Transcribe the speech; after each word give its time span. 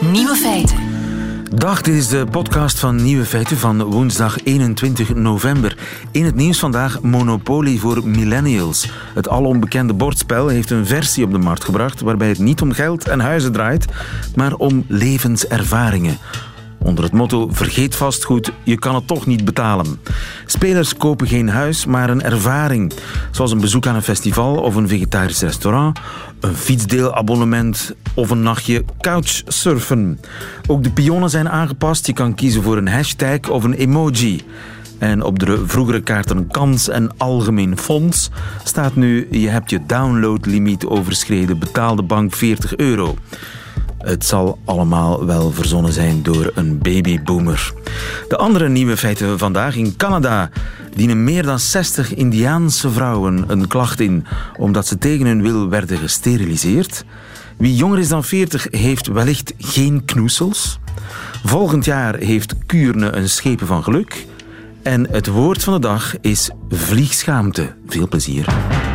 Nieuwe 0.00 0.36
feiten. 0.36 0.78
Dag, 1.54 1.82
dit 1.82 1.94
is 1.94 2.08
de 2.08 2.26
podcast 2.30 2.78
van 2.78 3.02
Nieuwe 3.02 3.24
Feiten 3.24 3.56
van 3.56 3.82
woensdag 3.82 4.44
21 4.44 5.14
november. 5.14 5.76
In 6.10 6.24
het 6.24 6.34
nieuws 6.34 6.58
vandaag 6.58 7.00
Monopoly 7.00 7.76
voor 7.76 8.08
millennials. 8.08 8.90
Het 9.14 9.28
alombekende 9.28 9.92
bordspel 9.92 10.48
heeft 10.48 10.70
een 10.70 10.86
versie 10.86 11.24
op 11.24 11.32
de 11.32 11.38
markt 11.38 11.64
gebracht 11.64 12.00
waarbij 12.00 12.28
het 12.28 12.38
niet 12.38 12.60
om 12.60 12.72
geld 12.72 13.08
en 13.08 13.20
huizen 13.20 13.52
draait, 13.52 13.86
maar 14.34 14.54
om 14.54 14.84
levenservaringen. 14.88 16.18
Onder 16.84 17.04
het 17.04 17.12
motto 17.12 17.48
Vergeet 17.50 17.96
vastgoed, 17.96 18.52
je 18.62 18.78
kan 18.78 18.94
het 18.94 19.06
toch 19.06 19.26
niet 19.26 19.44
betalen. 19.44 20.00
Spelers 20.46 20.96
kopen 20.96 21.26
geen 21.26 21.48
huis, 21.48 21.86
maar 21.86 22.10
een 22.10 22.22
ervaring. 22.22 22.92
Zoals 23.30 23.52
een 23.52 23.60
bezoek 23.60 23.86
aan 23.86 23.94
een 23.94 24.02
festival 24.02 24.56
of 24.56 24.74
een 24.74 24.88
vegetarisch 24.88 25.40
restaurant, 25.40 25.98
een 26.40 26.54
fietsdeelabonnement 26.54 27.94
of 28.14 28.30
een 28.30 28.42
nachtje 28.42 28.84
couchsurfen. 29.00 30.20
Ook 30.66 30.82
de 30.82 30.90
pionnen 30.90 31.30
zijn 31.30 31.48
aangepast. 31.48 32.06
Je 32.06 32.12
kan 32.12 32.34
kiezen 32.34 32.62
voor 32.62 32.76
een 32.76 32.88
hashtag 32.88 33.48
of 33.48 33.64
een 33.64 33.74
emoji. 33.74 34.42
En 34.98 35.22
op 35.22 35.38
de 35.38 35.62
vroegere 35.66 36.00
kaarten 36.00 36.46
kans 36.46 36.88
en 36.88 37.10
algemeen 37.16 37.78
fonds 37.78 38.30
staat 38.64 38.96
nu 38.96 39.28
je 39.30 39.48
hebt 39.48 39.70
je 39.70 39.80
downloadlimiet 39.86 40.86
overschreden, 40.86 41.58
betaalde 41.58 42.02
bank 42.02 42.34
40 42.34 42.76
euro. 42.76 43.16
Het 44.04 44.24
zal 44.24 44.58
allemaal 44.64 45.26
wel 45.26 45.50
verzonnen 45.50 45.92
zijn 45.92 46.22
door 46.22 46.52
een 46.54 46.78
babyboomer. 46.78 47.72
De 48.28 48.36
andere 48.36 48.68
nieuwe 48.68 48.96
feiten 48.96 49.38
vandaag 49.38 49.76
in 49.76 49.96
Canada 49.96 50.50
dienen 50.94 51.24
meer 51.24 51.42
dan 51.42 51.58
60 51.58 52.14
Indiaanse 52.14 52.90
vrouwen 52.90 53.44
een 53.46 53.66
klacht 53.66 54.00
in 54.00 54.26
omdat 54.58 54.86
ze 54.86 54.98
tegen 54.98 55.26
hun 55.26 55.42
wil 55.42 55.68
werden 55.68 55.98
gesteriliseerd. 55.98 57.04
Wie 57.56 57.74
jonger 57.74 57.98
is 57.98 58.08
dan 58.08 58.24
40 58.24 58.66
heeft 58.70 59.06
wellicht 59.06 59.52
geen 59.58 60.04
knoesels. 60.04 60.78
Volgend 61.44 61.84
jaar 61.84 62.16
heeft 62.16 62.54
Kuurne 62.66 63.12
een 63.12 63.28
schepen 63.28 63.66
van 63.66 63.82
geluk. 63.82 64.26
En 64.82 65.10
het 65.10 65.26
woord 65.26 65.64
van 65.64 65.72
de 65.72 65.80
dag 65.80 66.14
is 66.20 66.50
vliegschaamte. 66.68 67.74
Veel 67.86 68.08
plezier. 68.08 68.46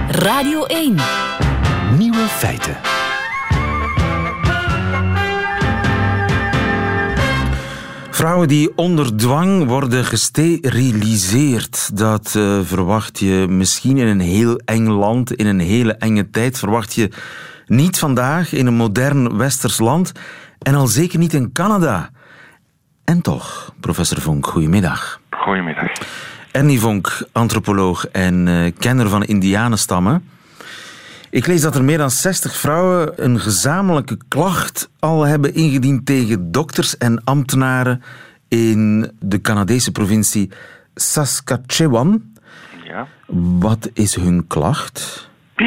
Radio 0.10 0.64
1. 0.64 0.96
Nieuwe 1.98 2.26
feiten. 2.28 2.99
Vrouwen 8.20 8.48
die 8.48 8.78
onder 8.78 9.18
dwang 9.18 9.68
worden 9.68 10.06
gesteriliseerd, 10.06 11.98
dat 11.98 12.34
uh, 12.38 12.60
verwacht 12.64 13.20
je 13.20 13.46
misschien 13.50 13.98
in 13.98 14.08
een 14.08 14.20
heel 14.20 14.62
eng 14.66 14.88
land, 14.88 15.34
in 15.34 15.46
een 15.46 15.60
hele 15.60 15.94
enge 15.94 16.30
tijd. 16.30 16.58
Verwacht 16.58 16.94
je 16.94 17.12
niet 17.66 18.00
vandaag 18.00 18.54
in 18.54 18.66
een 18.66 18.74
modern 18.74 19.38
westers 19.38 19.78
land 19.78 20.12
en 20.60 20.76
al 20.76 20.88
zeker 20.88 21.20
niet 21.20 21.34
in 21.34 21.52
Canada. 21.52 22.10
En 23.04 23.22
toch, 23.22 23.74
professor 23.80 24.22
Vonk, 24.22 24.48
goedemiddag. 24.48 25.22
Goedemiddag. 25.30 25.92
Ernie 26.52 26.80
Vonk, 26.80 27.28
antropoloog 27.32 28.08
en 28.08 28.48
uh, 28.48 28.72
kenner 28.80 29.10
van 29.10 29.24
indianenstammen. 29.24 30.30
Ik 31.32 31.48
lees 31.48 31.62
dat 31.62 31.76
er 31.76 31.84
meer 31.84 31.98
dan 31.98 32.10
60 32.10 32.56
vrouwen 32.56 33.26
een 33.26 33.40
gezamenlijke 33.40 34.18
klacht 34.28 34.90
al 35.00 35.26
hebben 35.26 35.54
ingediend 35.54 36.06
tegen 36.06 36.52
dokters 36.52 36.98
en 36.98 37.22
ambtenaren 37.24 38.02
in 38.48 39.12
de 39.20 39.42
Canadese 39.42 39.92
provincie 39.92 40.52
Saskatchewan. 40.96 42.22
Ja. 42.84 43.08
Wat 43.60 43.92
is 43.94 44.16
hun 44.16 44.48
klacht? 44.48 45.30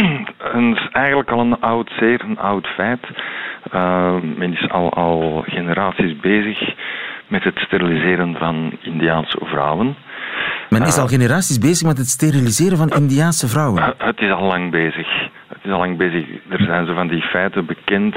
Het 0.52 0.77
is 0.77 0.88
eigenlijk 0.92 1.30
al 1.30 1.40
een 1.40 1.60
oud 1.60 1.90
zeer, 1.98 2.24
een 2.24 2.38
oud 2.38 2.66
feit. 2.66 3.00
Uh, 3.74 4.14
men 4.36 4.52
is 4.52 4.70
al, 4.70 4.92
al 4.92 5.44
generaties 5.46 6.20
bezig 6.20 6.74
met 7.28 7.45
het 7.45 7.58
steriliseren 7.58 8.34
van 8.39 8.78
Indiaanse 8.80 9.39
vrouwen. 9.42 9.96
Men 10.68 10.83
is 10.83 10.98
al 10.98 11.06
generaties 11.06 11.58
bezig 11.58 11.86
met 11.86 11.98
het 11.98 12.06
steriliseren 12.06 12.78
van 12.78 12.89
Indiaanse 12.89 13.48
vrouwen. 13.48 13.95
Het 13.98 14.20
is 14.20 14.30
al 14.30 14.46
lang 14.46 14.70
bezig. 14.70 15.08
Is 15.62 15.70
lang 15.70 15.96
bezig. 15.96 16.27
Er 16.48 16.62
zijn 16.62 16.86
zo 16.86 16.95
van 16.95 17.08
die 17.08 17.23
feiten 17.23 17.67
bekend 17.67 18.17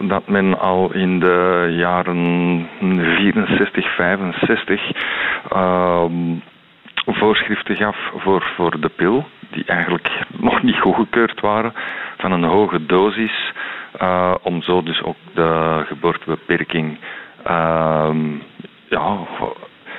dat 0.00 0.28
men 0.28 0.58
al 0.58 0.92
in 0.92 1.20
de 1.20 1.66
jaren 1.78 2.68
64, 2.80 3.94
65 3.94 4.90
uh, 5.52 6.04
voorschriften 7.06 7.76
gaf 7.76 7.96
voor, 8.16 8.52
voor 8.56 8.80
de 8.80 8.88
pil, 8.88 9.26
die 9.50 9.64
eigenlijk 9.64 10.10
nog 10.38 10.62
niet 10.62 10.78
goedgekeurd 10.80 11.40
waren, 11.40 11.72
van 12.16 12.32
een 12.32 12.44
hoge 12.44 12.86
dosis, 12.86 13.52
uh, 14.02 14.34
om 14.42 14.62
zo 14.62 14.82
dus 14.82 15.02
ook 15.02 15.16
de 15.34 15.82
geboortebeperking 15.86 16.98
uh, 17.46 18.10
ja, 18.88 19.16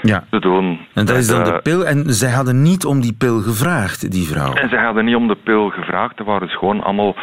ja. 0.01 0.23
te 0.29 0.39
doen. 0.39 0.79
En 0.93 1.05
dat 1.05 1.15
is 1.15 1.27
dan 1.27 1.43
de 1.43 1.59
pil. 1.63 1.85
En 1.85 2.03
zij 2.13 2.31
hadden 2.31 2.61
niet 2.61 2.85
om 2.85 3.01
die 3.01 3.13
pil 3.13 3.39
gevraagd, 3.41 4.11
die 4.11 4.27
vrouw. 4.27 4.53
En 4.53 4.69
zij 4.69 4.83
hadden 4.83 5.05
niet 5.05 5.15
om 5.15 5.27
de 5.27 5.37
pil 5.43 5.69
gevraagd. 5.69 6.19
Er 6.19 6.25
waren 6.25 6.47
dus 6.47 6.57
gewoon 6.57 6.83
allemaal 6.83 7.15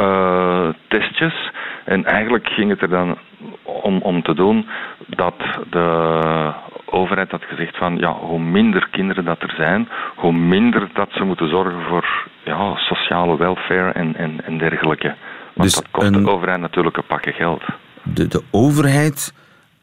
uh, 0.00 0.68
testjes. 0.88 1.50
En 1.84 2.04
eigenlijk 2.04 2.46
ging 2.46 2.70
het 2.70 2.80
er 2.82 2.88
dan 2.88 3.18
om, 3.62 3.98
om 4.02 4.22
te 4.22 4.34
doen 4.34 4.66
dat 5.06 5.34
de 5.70 6.52
overheid 6.84 7.30
had 7.30 7.42
gezegd 7.48 7.76
van 7.76 7.96
ja, 7.96 8.12
hoe 8.12 8.40
minder 8.40 8.88
kinderen 8.90 9.24
dat 9.24 9.42
er 9.42 9.54
zijn, 9.56 9.88
hoe 10.16 10.32
minder 10.32 10.88
dat 10.94 11.08
ze 11.12 11.24
moeten 11.24 11.48
zorgen 11.48 11.82
voor 11.88 12.26
ja, 12.44 12.74
sociale 12.76 13.36
welfare 13.36 13.90
en, 13.92 14.16
en, 14.16 14.44
en 14.44 14.58
dergelijke. 14.58 15.06
Want 15.54 15.70
Dus 15.70 15.74
dat 15.74 15.90
kost 15.90 16.06
een- 16.06 16.24
de 16.24 16.30
overheid 16.30 16.60
natuurlijk 16.60 16.96
een 16.96 17.06
pakje 17.06 17.32
geld. 17.32 17.62
De, 18.02 18.26
de 18.28 18.42
overheid, 18.50 19.34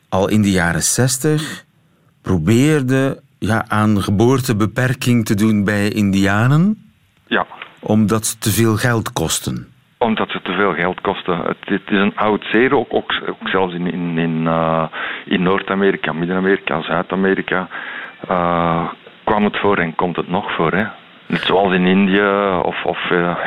al 0.10 0.30
in 0.30 0.42
de 0.42 0.52
jaren 0.52 0.82
60, 0.82 1.64
probeerde 2.26 3.22
ja, 3.40 3.66
aan 3.68 4.02
geboortebeperking 4.02 5.26
te 5.26 5.36
doen 5.36 5.64
bij 5.64 5.90
Indianen, 5.90 6.78
Ja, 7.28 7.46
omdat 7.80 8.26
ze 8.26 8.38
te 8.38 8.50
veel 8.50 8.76
geld 8.76 9.14
kosten. 9.14 9.68
Omdat 9.98 10.30
ze 10.30 10.40
te 10.42 10.54
veel 10.54 10.74
geld 10.74 11.02
kosten. 11.02 11.38
Het, 11.38 11.58
het 11.60 11.82
is 11.86 12.00
een 12.00 12.16
oud 12.16 12.44
zeer, 12.52 12.76
ook, 12.76 12.94
ook, 12.94 13.14
ook 13.30 13.50
zelfs 13.50 13.74
in, 13.74 13.92
in, 13.92 14.18
in, 14.18 14.48
eh, 14.48 14.86
in 15.26 15.42
Noord-Amerika, 15.42 16.14
Midden-Amerika, 16.14 16.82
Zuid-Amerika 16.82 17.68
eh, 18.28 18.88
kwam 19.24 19.44
het 19.44 19.58
voor 19.58 19.78
en 19.78 19.96
komt 19.96 20.16
het 20.16 20.28
nog 20.28 20.56
voor. 20.56 20.72
Hè. 20.72 20.86
Net 21.28 21.42
zoals 21.42 21.74
in 21.74 21.86
Indië 21.86 22.28
of, 22.62 22.86
of 22.86 23.12
eh, 23.12 23.38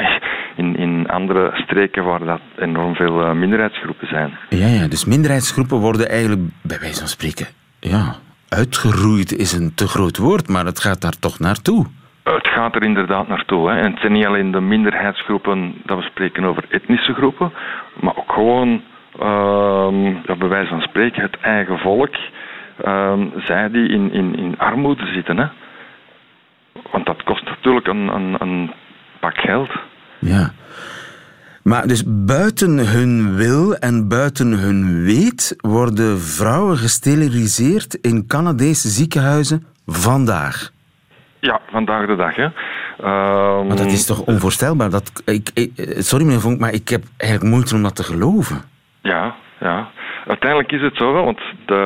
in, 0.57 0.77
in 0.77 1.09
andere 1.09 1.51
streken 1.55 2.05
waar 2.05 2.25
dat 2.25 2.41
enorm 2.59 2.95
veel 2.95 3.35
minderheidsgroepen 3.35 4.09
zijn. 4.09 4.39
Ja, 4.49 4.67
ja, 4.67 4.89
dus 4.89 5.05
minderheidsgroepen 5.05 5.79
worden 5.79 6.09
eigenlijk, 6.09 6.41
bij 6.63 6.79
wijze 6.81 6.99
van 6.99 7.09
spreken, 7.09 7.47
ja, 7.81 8.15
uitgeroeid 8.49 9.33
is 9.33 9.53
een 9.53 9.75
te 9.75 9.89
groot 9.89 10.17
woord, 10.17 10.49
maar 10.49 10.65
het 10.65 10.81
gaat 10.81 11.01
daar 11.01 11.19
toch 11.21 11.39
naartoe. 11.39 11.87
Het 12.23 12.49
gaat 12.49 12.75
er 12.75 12.83
inderdaad 12.83 13.29
naartoe. 13.29 13.71
Hè. 13.71 13.79
En 13.79 13.91
het 13.91 14.01
zijn 14.01 14.13
niet 14.13 14.27
alleen 14.27 14.51
de 14.51 14.61
minderheidsgroepen 14.61 15.75
dat 15.85 15.99
we 15.99 16.05
spreken 16.05 16.45
over 16.45 16.65
etnische 16.69 17.15
groepen, 17.15 17.53
maar 18.01 18.17
ook 18.17 18.33
gewoon, 18.33 18.83
ehm, 19.19 20.05
ja, 20.05 20.37
bij 20.39 20.49
wijze 20.49 20.69
van 20.69 20.81
spreken, 20.81 21.23
het 21.23 21.37
eigen 21.41 21.79
volk. 21.79 22.15
ehm, 22.85 23.27
zij 23.45 23.71
die 23.71 23.89
in, 23.89 24.13
in, 24.13 24.37
in 24.37 24.59
armoede 24.59 25.07
zitten. 25.07 25.39
Hè. 25.39 25.47
Want 26.93 27.07
dat 27.07 27.23
kost 27.23 27.45
natuurlijk 27.45 27.87
een, 27.87 28.09
een, 28.09 28.37
een 28.39 28.73
pak 29.21 29.39
geld. 29.41 29.71
Ja. 30.19 30.51
Maar 31.69 31.87
dus 31.87 32.05
buiten 32.07 32.79
hun 32.79 33.37
wil 33.37 33.75
en 33.75 34.09
buiten 34.09 34.53
hun 34.53 35.05
weet 35.05 35.57
worden 35.61 36.19
vrouwen 36.19 36.77
gesteriliseerd 36.77 37.95
in 37.95 38.27
Canadese 38.27 38.89
ziekenhuizen 38.89 39.65
vandaag. 39.87 40.71
Ja, 41.41 41.61
vandaag 41.71 42.07
de 42.07 42.17
dag. 42.17 42.35
Hè. 42.37 42.45
Ehm, 42.45 43.67
Maar 43.67 43.77
dat 43.77 43.87
is 43.87 44.07
toch 44.07 44.21
onvoorstelbaar? 44.27 44.91
Dat, 44.91 45.23
ik, 45.25 45.51
ik- 45.55 45.73
sorry 45.99 46.25
meneer 46.25 46.41
Vonk, 46.41 46.61
maar 46.61 46.73
ik 46.73 46.89
heb 46.89 47.03
eigenlijk 47.17 47.53
moeite 47.53 47.75
om 47.75 47.83
dat 47.83 47.97
te 47.97 48.03
geloven. 48.03 48.57
Ja, 49.03 49.35
ja. 49.61 49.89
Uiteindelijk 50.27 50.73
is 50.73 50.81
het 50.81 50.97
zo 50.97 51.13
wel, 51.13 51.25
want 51.25 51.41
de, 51.67 51.83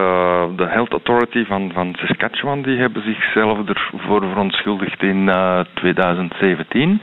de 0.57 0.67
Health 0.69 0.91
Authority 0.93 1.45
van, 1.45 1.71
van 1.75 1.95
Saskatchewan 1.99 2.63
die 2.63 2.79
hebben 2.79 3.03
zichzelf 3.03 3.59
ervoor 3.69 4.21
verontschuldigd 4.21 5.03
in 5.03 5.29
eh, 5.29 5.61
2017. 5.75 7.01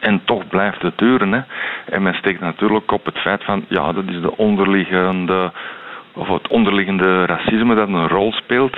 En 0.00 0.20
toch 0.24 0.48
blijft 0.48 0.82
het 0.82 0.98
duren. 0.98 1.32
Hè. 1.32 1.40
En 1.86 2.02
men 2.02 2.14
steekt 2.14 2.40
natuurlijk 2.40 2.92
op 2.92 3.04
het 3.04 3.18
feit 3.18 3.44
van, 3.44 3.64
ja, 3.68 3.92
dat 3.92 4.04
is 4.06 4.20
de 4.20 4.36
onderliggende, 4.36 5.52
of 6.12 6.28
het 6.28 6.48
onderliggende 6.48 7.24
racisme 7.24 7.74
dat 7.74 7.88
een 7.88 8.08
rol 8.08 8.32
speelt. 8.32 8.76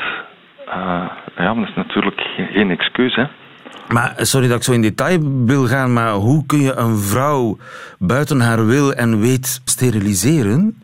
Eh, 0.66 1.04
ja, 1.36 1.54
maar 1.54 1.54
dat 1.54 1.68
is 1.68 1.74
natuurlijk 1.74 2.20
geen, 2.52 2.70
excuus, 2.70 3.14
hè. 3.14 3.24
Maar 3.88 4.12
sorry 4.16 4.48
dat 4.48 4.56
ik 4.56 4.62
zo 4.62 4.72
in 4.72 4.82
detail 4.82 5.18
wil 5.46 5.66
gaan, 5.66 5.92
maar 5.92 6.12
hoe 6.12 6.46
kun 6.46 6.60
je 6.60 6.76
een 6.76 6.96
vrouw 6.96 7.56
buiten 7.98 8.40
haar 8.40 8.66
wil 8.66 8.92
en 8.92 9.20
weet 9.20 9.60
steriliseren? 9.64 10.82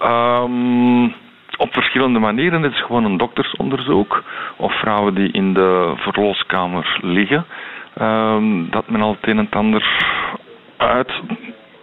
Ehm, 0.00 1.04
op 1.56 1.72
verschillende 1.72 2.18
manieren. 2.18 2.62
Het 2.62 2.72
is 2.72 2.84
gewoon 2.84 3.04
een 3.04 3.16
doktersonderzoek. 3.16 4.22
Of 4.56 4.72
vrouwen 4.72 5.14
die 5.14 5.32
in 5.32 5.54
de 5.54 5.92
verloskamer 5.96 6.98
liggen. 7.02 7.44
Ehm, 7.96 8.70
dat 8.70 8.88
men 8.90 9.00
al 9.00 9.10
het 9.20 9.28
een 9.28 9.38
en 9.38 9.44
het 9.44 9.54
ander 9.54 9.84
uit... 10.76 11.12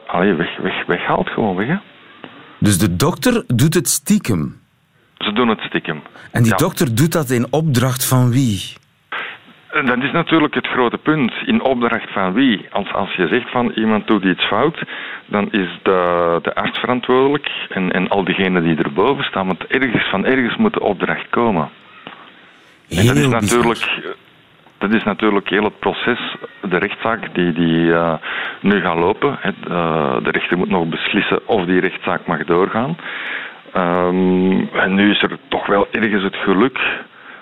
Allee, 0.08 0.34
weg, 0.34 0.58
weg, 0.58 0.86
weghaalt 0.86 1.30
gewoon 1.30 1.56
weg, 1.56 1.68
hè. 1.68 1.75
Dus 2.60 2.78
de 2.78 2.96
dokter 2.96 3.44
doet 3.48 3.74
het 3.74 3.88
stiekem. 3.88 4.60
Ze 5.18 5.31
doen 5.34 5.48
het 5.48 5.60
stiekem. 5.60 6.02
En 6.31 6.42
die 6.44 6.52
Ja. 6.52 6.58
dokter 6.58 6.96
doet 6.96 7.12
dat 7.12 7.30
in 7.30 7.48
opdracht 7.50 8.06
van 8.06 8.31
wie? 8.31 8.74
Dat 9.86 9.98
is 9.98 10.12
natuurlijk 10.12 10.54
het 10.54 10.68
grote 10.68 10.98
punt. 10.98 11.34
In 11.46 11.62
opdracht 11.62 12.12
van 12.12 12.34
wie? 12.34 12.66
Als, 12.72 12.94
als 12.94 13.13
je 13.16 13.28
zegt 13.28 13.52
van 13.52 13.72
iemand 13.75 14.08
doet 14.08 14.24
iets 14.24 14.44
fout, 14.48 14.84
dan 15.25 15.52
is 15.52 15.80
de, 15.84 16.40
de 16.42 16.56
arts 16.56 16.80
verantwoordelijk 16.80 17.52
en, 17.69 17.92
en 17.92 18.08
al 18.08 18.24
diegenen 18.24 18.63
die 18.63 18.75
erboven 18.75 19.24
staan. 19.24 19.48
Want 19.48 19.66
ergens, 19.68 20.10
van 20.10 20.25
ergens 20.25 20.56
moet 20.58 20.74
de 20.74 20.80
opdracht 20.81 21.30
komen. 21.30 21.69
En 22.90 23.06
dat 23.06 23.16
is, 23.16 23.22
Heel 23.22 23.30
natuurlijk, 23.30 23.80
bizar. 23.96 24.16
Dat 24.81 24.94
is 24.94 25.04
natuurlijk 25.04 25.50
heel 25.50 25.63
het 25.63 25.80
proces, 25.80 26.36
de 26.69 26.78
rechtszaak 26.78 27.36
die, 27.36 27.54
die 27.54 27.94
eh, 27.94 28.13
nu 28.62 28.81
gaat 28.81 28.98
lopen. 28.98 29.38
Het, 29.39 29.56
eh, 29.68 30.16
de 30.24 30.31
rechter 30.31 30.57
moet 30.57 30.69
nog 30.69 30.86
beslissen 30.88 31.48
of 31.48 31.66
die 31.66 31.80
rechtszaak 31.80 32.25
mag 32.28 32.44
doorgaan. 32.45 32.98
Ehm, 33.74 34.60
en 34.74 34.94
nu 34.95 35.12
is 35.12 35.22
er 35.22 35.38
toch 35.48 35.66
wel 35.68 35.88
ergens 35.92 36.24
het 36.24 36.36
geluk 36.36 36.80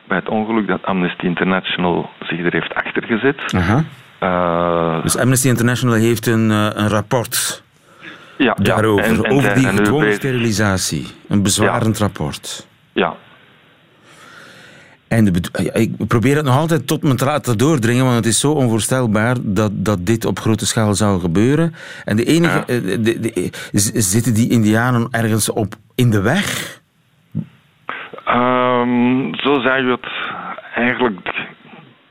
bij 0.07 0.18
het 0.18 0.30
ongeluk 0.30 0.68
dat 0.68 0.86
Amnesty 0.86 1.25
International 1.25 2.09
zich 2.19 2.39
er 2.45 2.51
heeft 2.53 2.74
achtergezet. 2.75 3.53
Aha. 3.56 3.83
Eh, 4.19 5.01
Dus 5.03 5.18
Amnesty 5.18 5.47
International 5.47 5.95
heeft 5.95 6.27
een, 6.27 6.50
een 6.50 6.88
rapport 6.89 7.63
ja, 8.38 8.45
ja, 8.45 8.53
daarover. 8.63 9.06
en- 9.06 9.24
en 9.24 9.31
over 9.31 9.53
die 9.56 9.65
gedwongen 9.68 10.06
bezig- 10.06 10.19
sterilisatie. 10.21 11.07
Een 11.30 11.44
bezwarend 11.44 11.97
rapport. 12.00 12.68
Ja, 12.94 13.15
En 15.09 15.25
de 15.25 15.71
ik 15.73 16.07
probeer 16.07 16.35
het 16.35 16.45
nog 16.45 16.57
altijd 16.57 16.88
tot 16.88 17.03
me 17.03 17.15
te 17.15 17.25
laten 17.25 17.57
doordringen, 17.57 18.03
want 18.03 18.15
het 18.15 18.25
is 18.25 18.39
zo 18.39 18.51
onvoorstelbaar 18.51 19.35
dat, 19.41 19.71
dat 19.73 20.06
dit 20.06 20.25
op 20.25 20.39
grote 20.39 20.65
schaal 20.65 20.94
zou 20.94 21.19
gebeuren. 21.19 21.73
En 22.06 22.15
de 22.15 22.23
enige. 22.25 22.57
Ja. 22.57 22.65
eh, 22.65 22.97
de- 23.03 23.50
zitten 23.94 24.33
die 24.33 24.50
Indianen 24.50 25.07
ergens 25.11 25.50
op 25.51 25.73
in 25.95 26.09
de 26.09 26.21
weg? 26.21 26.77
Ehm, 28.25 29.33
zo 29.33 29.59
zou 29.61 29.85
je 29.85 29.91
het 29.91 30.07
eigenlijk 30.75 31.33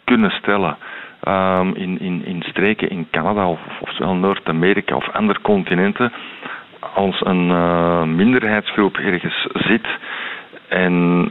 kunnen 0.05 0.31
stellen. 0.31 0.77
Ehm, 1.21 1.69
in, 1.75 2.01
in, 2.01 2.25
in 2.25 2.43
streken 2.43 2.91
in 2.91 3.07
Canada 3.11 3.49
of, 3.49 3.61
of 3.81 3.95
zowel 3.95 4.15
Noord-Amerika 4.15 4.97
of 4.97 5.09
andere 5.13 5.41
continenten, 5.41 6.13
als 6.95 7.21
een 7.25 7.51
eh, 7.51 8.03
minderheidsgroep 8.03 8.97
ergens 8.97 9.47
zit 9.53 9.87
en 10.69 11.31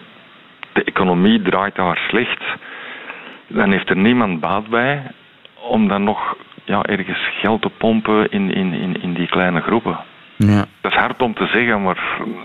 de 0.78 0.84
economie 0.84 1.42
draait 1.42 1.76
daar 1.76 1.98
slecht, 2.10 2.44
dan 3.48 3.72
heeft 3.72 3.90
er 3.90 3.98
niemand 3.98 4.40
baat 4.40 4.68
bij 4.68 5.02
om 5.70 5.88
dan 5.88 6.04
nog 6.04 6.36
ja, 6.64 6.84
ergens 6.84 7.30
geld 7.42 7.62
te 7.62 7.70
pompen 7.78 8.32
in, 8.32 8.54
in, 8.54 8.74
in, 8.74 9.02
in 9.02 9.14
die 9.14 9.28
kleine 9.28 9.62
groepen. 9.62 9.98
Ja. 10.36 10.66
Dat 10.82 10.92
is 10.92 10.98
hard 10.98 11.22
om 11.22 11.34
te 11.34 11.46
zeggen, 11.46 11.84
maar 11.84 11.98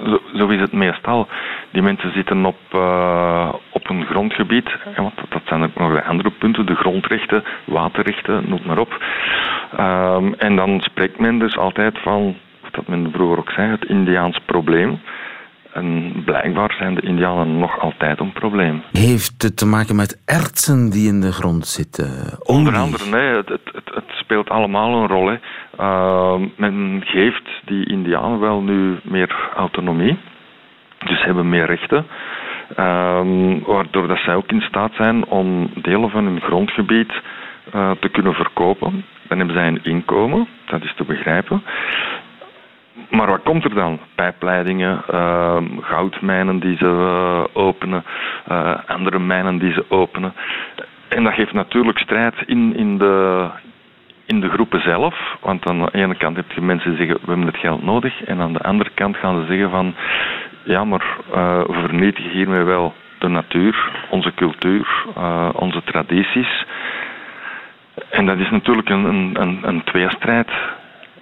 zo, 0.07 0.21
zo 0.35 0.49
is 0.49 0.61
het 0.61 0.73
meestal. 0.73 1.29
Die 1.71 1.83
mensen 1.83 2.13
zitten 2.13 2.45
op, 2.45 2.59
eh, 2.71 3.53
op 3.71 3.91
een 3.91 4.05
grondgebied, 4.07 4.77
want 4.97 5.17
dat- 5.17 5.31
dat 5.31 5.43
zijn 5.45 5.63
ook 5.63 5.75
nog 5.75 5.93
de 5.93 6.05
andere 6.05 6.31
punten, 6.31 6.67
de 6.67 6.75
grondrechten, 6.75 7.45
waterrechten, 7.65 8.45
noem 8.49 8.61
maar 8.67 8.79
op. 8.79 9.05
Ehm, 9.77 10.33
en 10.39 10.57
dan 10.57 10.81
spreekt 10.81 11.19
men 11.19 11.39
dus 11.39 11.57
altijd 11.57 11.99
van, 11.99 12.37
of 12.63 12.71
dat 12.71 12.87
men 12.89 13.11
vroeger 13.13 13.39
ook 13.39 13.51
zei, 13.51 13.71
het 13.71 13.85
Indiaans 13.85 14.39
probleem. 14.45 15.01
En 15.73 16.13
blijkbaar 16.25 16.75
zijn 16.79 16.95
de 16.95 17.01
Indianen 17.01 17.59
nog 17.59 17.81
altijd 17.81 18.21
een 18.21 18.33
probleem. 18.33 18.83
Heeft 18.93 19.43
het 19.43 19.57
te 19.57 19.67
maken 19.67 19.97
met 19.97 20.23
ertsen 20.27 20.91
die 20.91 21.09
in 21.09 21.21
de 21.21 21.33
grond 21.33 21.67
zitten? 21.67 22.07
Onder 22.43 22.73
Olie? 22.73 22.85
andere, 22.85 23.11
nee, 23.11 23.37
het, 23.37 23.49
het, 23.49 23.71
het, 23.73 23.95
het 23.95 24.05
speelt 24.09 24.49
allemaal 24.49 25.03
een 25.03 25.09
rol. 25.09 25.27
Hè. 25.29 25.37
Ehm, 25.77 26.49
men 26.57 27.03
geeft 27.05 27.49
die 27.65 27.87
Indianen 27.87 28.41
wel 28.41 28.61
nu 28.61 28.99
meer 29.03 29.51
autonomie, 29.57 30.19
dus 30.99 31.25
hebben 31.25 31.49
meer 31.49 31.67
rechten, 31.67 32.07
Ehm, 32.77 33.59
waardoor 33.67 34.07
dat 34.07 34.19
zij 34.19 34.35
ook 34.35 34.51
in 34.51 34.61
staat 34.61 34.93
zijn 34.95 35.27
om 35.27 35.71
delen 35.75 36.11
van 36.11 36.25
hun 36.25 36.41
grondgebied 36.41 37.13
eh, 37.73 37.91
te 38.01 38.09
kunnen 38.09 38.35
verkopen. 38.35 39.05
Dan 39.29 39.39
hebben 39.39 39.57
zij 39.57 39.67
een 39.67 39.85
inkomen, 39.85 40.49
dat 40.67 40.83
is 40.83 40.95
te 40.97 41.05
begrijpen. 41.05 41.63
Maar 43.11 43.27
wat 43.27 43.43
komt 43.43 43.65
er 43.65 43.75
dan? 43.75 43.99
Pijpleidingen, 44.15 45.03
ehm, 45.11 45.65
goudmijnen 45.81 46.59
die 46.59 46.77
ze 46.77 46.87
eh, 46.87 47.63
openen, 47.63 48.05
eh, 48.47 48.75
andere 48.87 49.19
mijnen 49.19 49.59
die 49.59 49.73
ze 49.73 49.85
openen. 49.89 50.33
En 51.09 51.25
dat 51.25 51.33
geeft 51.33 51.53
natuurlijk 51.53 51.99
strijd 51.99 52.35
in, 52.47 52.77
in, 52.77 52.99
de, 52.99 53.47
in 54.27 54.41
de 54.41 54.49
groepen 54.49 54.83
zelf. 54.83 55.37
Want 55.41 55.69
aan 55.69 55.79
de 55.79 55.89
ene 55.93 56.15
kant 56.15 56.37
heb 56.37 56.53
je 56.53 56.61
mensen 56.61 56.91
die 56.91 56.99
zeggen 56.99 57.17
we 57.21 57.27
hebben 57.27 57.47
het 57.47 57.57
geld 57.57 57.83
nodig. 57.83 58.25
En 58.25 58.41
aan 58.41 58.53
de 58.53 58.63
andere 58.63 58.91
kant 58.95 59.17
gaan 59.17 59.41
ze 59.41 59.47
zeggen 59.47 59.71
van 59.71 59.95
ja, 60.65 60.85
maar 60.85 61.17
eh, 61.33 61.65
we 61.65 61.81
vernietigen 61.81 62.31
hiermee 62.31 62.63
wel 62.63 62.95
de 63.19 63.29
natuur, 63.29 63.91
onze 64.11 64.35
cultuur, 64.35 65.05
onze 65.53 65.83
tradities. 65.85 66.65
En 68.11 68.27
dat 68.27 68.39
is 68.39 68.51
natuurlijk 68.51 68.89
een, 68.89 69.05
een, 69.05 69.37
een, 69.41 69.59
een 69.63 69.85
tweestrijd. 69.85 70.49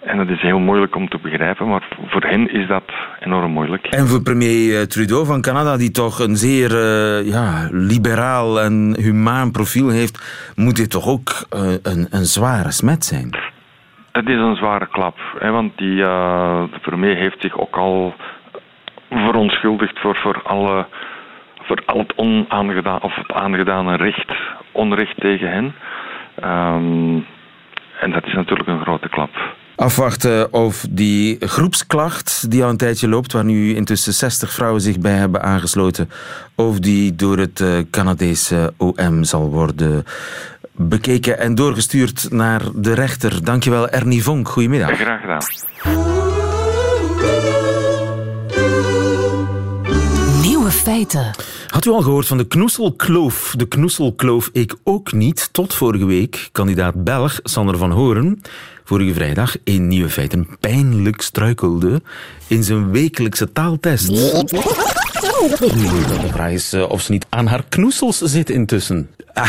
En 0.00 0.16
dat 0.16 0.28
is 0.28 0.40
heel 0.40 0.58
moeilijk 0.58 0.96
om 0.96 1.08
te 1.08 1.18
begrijpen, 1.22 1.68
maar 1.68 1.88
voor 2.06 2.22
hen 2.22 2.52
is 2.52 2.68
dat 2.68 2.82
enorm 3.20 3.52
moeilijk. 3.52 3.86
En 3.86 4.06
voor 4.06 4.22
premier 4.22 4.78
eh, 4.78 4.82
Trudeau 4.82 5.26
van 5.26 5.40
Canada, 5.40 5.76
die 5.76 5.90
toch 5.90 6.18
een 6.18 6.36
zeer 6.36 6.70
eh, 6.70 7.26
ja, 7.26 7.68
liberaal 7.70 8.60
en 8.60 8.96
humaan 9.00 9.50
profiel 9.50 9.88
heeft, 9.88 10.52
moet 10.56 10.76
dit 10.76 10.90
toch 10.90 11.08
ook 11.08 11.28
eh, 11.50 11.72
een, 11.82 12.06
een 12.10 12.24
zware 12.24 12.72
smet 12.72 13.04
zijn? 13.04 13.30
Dat 14.12 14.28
is 14.28 14.38
een 14.38 14.56
zware 14.56 14.86
klap, 14.86 15.18
hè, 15.38 15.50
want 15.50 15.78
die, 15.78 15.96
de 15.96 16.80
premier 16.82 17.16
heeft 17.16 17.40
zich 17.40 17.58
ook 17.58 17.76
al 17.76 18.14
verontschuldigd 19.10 19.98
voor, 19.98 20.16
voor, 20.16 20.42
alle, 20.42 20.86
voor 21.62 21.82
al 21.86 21.98
het 21.98 22.14
onaangedaan, 22.16 23.02
of 23.02 23.14
het 23.14 23.32
aangedane 23.32 23.96
recht, 23.96 24.32
onrecht 24.72 25.20
tegen 25.20 25.50
hen. 25.50 25.74
Ehm, 26.34 27.18
en 28.00 28.10
dat 28.10 28.26
is 28.26 28.32
natuurlijk 28.32 28.68
een 28.68 28.80
grote 28.80 29.08
klap. 29.08 29.30
Afwachten 29.80 30.52
of 30.52 30.86
die 30.90 31.36
groepsklacht 31.40 32.50
die 32.50 32.62
al 32.64 32.70
een 32.70 32.76
tijdje 32.76 33.08
loopt, 33.08 33.32
waar 33.32 33.44
nu 33.44 33.74
intussen 33.74 34.14
60 34.14 34.52
vrouwen 34.52 34.80
zich 34.80 34.98
bij 34.98 35.12
hebben 35.12 35.42
aangesloten, 35.42 36.10
of 36.54 36.78
die 36.78 37.16
door 37.16 37.38
het 37.38 37.60
eh, 37.60 37.78
Canadese 37.90 38.72
OM 38.76 39.24
zal 39.24 39.50
worden 39.50 40.04
bekeken 40.72 41.38
en 41.38 41.54
doorgestuurd 41.54 42.26
naar 42.30 42.62
de 42.74 42.92
rechter. 42.92 43.44
Dankjewel 43.44 43.88
Ernie 43.88 44.22
Vonk, 44.22 44.48
goedemiddag. 44.48 44.98
Graag 44.98 45.20
gedaan. 45.20 45.42
Nieuwe 50.42 50.70
feiten. 50.70 51.30
Had 51.66 51.84
u 51.84 51.90
al 51.90 52.02
gehoord 52.02 52.26
van 52.26 52.36
de 52.36 52.46
knoeselkloof? 52.46 53.54
De 53.56 53.68
knoeselkloof 53.68 54.50
ik 54.52 54.74
ook 54.84 55.12
niet, 55.12 55.48
tot 55.52 55.74
vorige 55.74 56.04
week. 56.04 56.48
Kandidaat 56.52 57.04
Belg 57.04 57.40
Sander 57.42 57.76
van 57.76 57.90
Horen, 57.90 58.42
vorige 58.90 59.14
vrijdag 59.14 59.56
in 59.64 59.88
Nieuwe 59.88 60.10
Feiten 60.10 60.46
pijnlijk 60.60 61.20
struikelde 61.22 62.02
in 62.46 62.64
zijn 62.64 62.90
wekelijkse 62.90 63.52
taaltest. 63.52 64.06
De 64.06 64.46
vraag 66.32 66.50
is 66.52 66.72
eh, 66.72 66.90
of 66.90 67.02
ze 67.02 67.12
niet 67.12 67.26
aan 67.28 67.46
haar 67.46 67.64
knoesels 67.68 68.18
zit 68.18 68.50
intussen. 68.50 69.08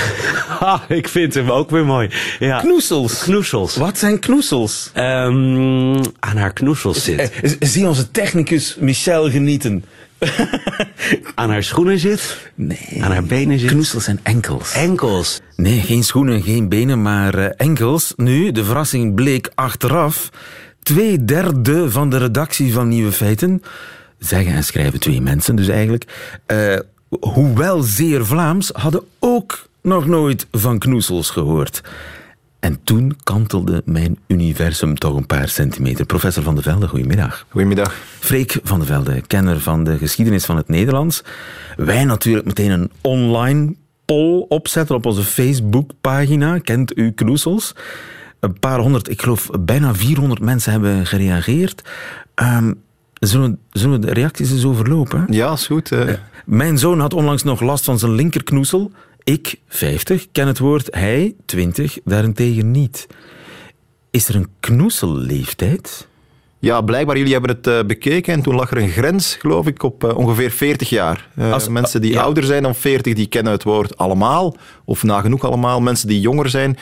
Ah, 0.59 0.81
ik 0.87 1.07
vind 1.07 1.33
hem 1.33 1.51
ook 1.51 1.69
weer 1.69 1.85
mooi. 1.85 2.09
Ja. 2.39 2.59
Knoesels? 2.59 3.23
Knoesels. 3.23 3.75
Wat 3.75 3.97
zijn 3.97 4.19
knoesels? 4.19 4.89
Ehm, 4.93 6.03
aan 6.19 6.37
haar 6.37 6.53
knoesels 6.53 7.03
zit. 7.03 7.19
Eh, 7.19 7.49
z- 7.49 7.55
zie 7.59 7.87
onze 7.87 8.11
technicus 8.11 8.75
Michel 8.79 9.29
genieten. 9.29 9.83
Aan 11.35 11.49
haar 11.49 11.63
schoenen 11.63 11.99
zit. 11.99 12.49
Nee. 12.55 12.97
Aan 12.99 13.11
haar 13.11 13.23
benen 13.23 13.59
zit. 13.59 13.69
Knoesels 13.69 14.03
zijn 14.03 14.19
enkels. 14.23 14.73
Enkels. 14.73 15.41
Nee, 15.55 15.79
geen 15.79 16.03
schoenen, 16.03 16.41
geen 16.41 16.69
benen, 16.69 17.01
maar 17.01 17.33
eh, 17.33 17.49
enkels. 17.57 18.13
Nu, 18.15 18.51
de 18.51 18.63
verrassing 18.63 19.15
bleek 19.15 19.51
achteraf. 19.55 20.29
Twee 20.83 21.25
derde 21.25 21.91
van 21.91 22.09
de 22.09 22.17
redactie 22.17 22.73
van 22.73 22.87
Nieuwe 22.87 23.11
Feiten, 23.11 23.63
zeggen 24.19 24.53
en 24.53 24.63
schrijven 24.63 24.99
twee 24.99 25.21
mensen 25.21 25.55
dus 25.55 25.67
eigenlijk, 25.67 26.33
eh, 26.45 26.77
hoewel 27.19 27.81
zeer 27.81 28.25
Vlaams, 28.25 28.69
hadden 28.73 29.03
ook 29.19 29.67
nog 29.81 30.07
nooit 30.07 30.47
van 30.51 30.79
knoesels 30.79 31.29
gehoord. 31.29 31.81
En 32.61 32.79
toen 32.83 33.15
kantelde 33.23 33.81
mijn 33.85 34.17
universum 34.27 34.97
toch 34.97 35.15
een 35.15 35.25
paar 35.25 35.47
centimeter. 35.49 36.05
Professor 36.05 36.43
Van 36.43 36.55
de 36.55 36.61
Velde, 36.61 36.87
goedemiddag. 36.87 37.45
Goedemiddag. 37.49 37.95
Freek 38.19 38.59
van 38.63 38.79
de 38.79 38.85
Velde, 38.85 39.21
kenner 39.27 39.59
van 39.59 39.83
de 39.83 39.97
geschiedenis 39.97 40.45
van 40.45 40.57
het 40.57 40.67
Nederlands. 40.67 41.23
Wij 41.75 42.03
natuurlijk 42.03 42.45
meteen 42.45 42.71
een 42.71 42.91
online 43.01 43.75
poll 44.05 44.45
opzetten 44.49 44.95
op 44.95 45.05
onze 45.05 45.23
Facebookpagina. 45.23 46.57
Kent 46.57 46.97
u 46.97 47.11
knoesels? 47.11 47.75
Een 48.39 48.59
paar 48.59 48.79
honderd, 48.79 49.09
ik 49.09 49.21
geloof 49.21 49.49
bijna 49.59 49.95
400 49.95 50.41
mensen 50.41 50.71
hebben 50.71 51.05
gereageerd. 51.05 51.81
Zullen, 53.19 53.51
we, 53.51 53.79
zullen 53.79 53.99
we 53.99 54.05
de 54.05 54.13
reacties 54.13 54.51
eens 54.51 54.65
overlopen? 54.65 55.25
Ja, 55.29 55.51
is 55.51 55.65
goed. 55.67 55.91
eh. 55.91 56.13
Mijn 56.45 56.77
zoon 56.77 56.99
had 56.99 57.13
onlangs 57.13 57.43
nog 57.43 57.61
last 57.61 57.83
van 57.83 57.99
zijn 57.99 58.11
linkerknoesel. 58.11 58.91
Ik, 59.23 59.59
50, 59.67 60.27
ken 60.31 60.47
het 60.47 60.59
woord. 60.59 60.87
Hij, 60.91 61.35
20, 61.45 61.97
daarentegen 62.03 62.71
niet. 62.71 63.07
Is 64.11 64.27
er 64.27 64.35
een 64.35 64.47
knoeselleeftijd? 64.59 66.07
Ja, 66.59 66.81
blijkbaar, 66.81 67.17
jullie 67.17 67.31
hebben 67.31 67.51
het 67.55 67.67
eh, 67.67 67.83
bekeken 67.83 68.33
en 68.33 68.41
toen 68.41 68.55
lag 68.55 68.71
er 68.71 68.77
een 68.77 68.89
grens, 68.89 69.35
geloof 69.35 69.67
ik, 69.67 69.83
op 69.83 70.03
eh, 70.03 70.17
ongeveer 70.17 70.51
40 70.51 70.89
jaar. 70.89 71.27
Eh, 71.35 71.53
Als- 71.53 71.67
mensen 71.67 72.01
die 72.01 72.11
ja. 72.11 72.21
ouder 72.21 72.43
zijn 72.43 72.63
dan 72.63 72.75
40, 72.75 73.13
die 73.13 73.27
kennen 73.27 73.53
het 73.53 73.63
woord 73.63 73.97
allemaal, 73.97 74.55
of 74.85 75.03
nagenoeg 75.03 75.43
allemaal. 75.43 75.81
Mensen 75.81 76.07
die 76.07 76.19
jonger 76.19 76.49
zijn, 76.49 76.77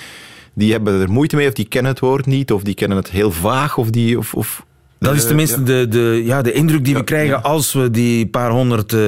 die 0.53 0.71
hebben 0.71 1.01
er 1.01 1.11
moeite 1.11 1.35
mee, 1.35 1.47
of 1.47 1.53
die 1.53 1.67
kennen 1.67 1.91
het 1.91 2.01
woord 2.01 2.25
niet, 2.25 2.51
of 2.51 2.63
die 2.63 2.73
kennen 2.73 2.97
het 2.97 3.09
heel 3.09 3.31
vaag, 3.31 3.77
of 3.77 3.89
die... 3.89 4.17
Of, 4.17 4.33
of, 4.33 4.65
Dat 4.99 5.15
is 5.15 5.21
eh, 5.21 5.27
tenminste 5.27 5.63
de, 5.63 5.87
de, 5.89 6.21
ja, 6.25 6.41
de 6.41 6.51
indruk 6.51 6.85
die 6.85 6.93
we 6.95 7.03
krijgen 7.03 7.43
als 7.43 7.73
we 7.73 7.91
die 7.91 8.27
paar 8.27 8.51
honderd 8.51 8.93
eh, 8.93 8.99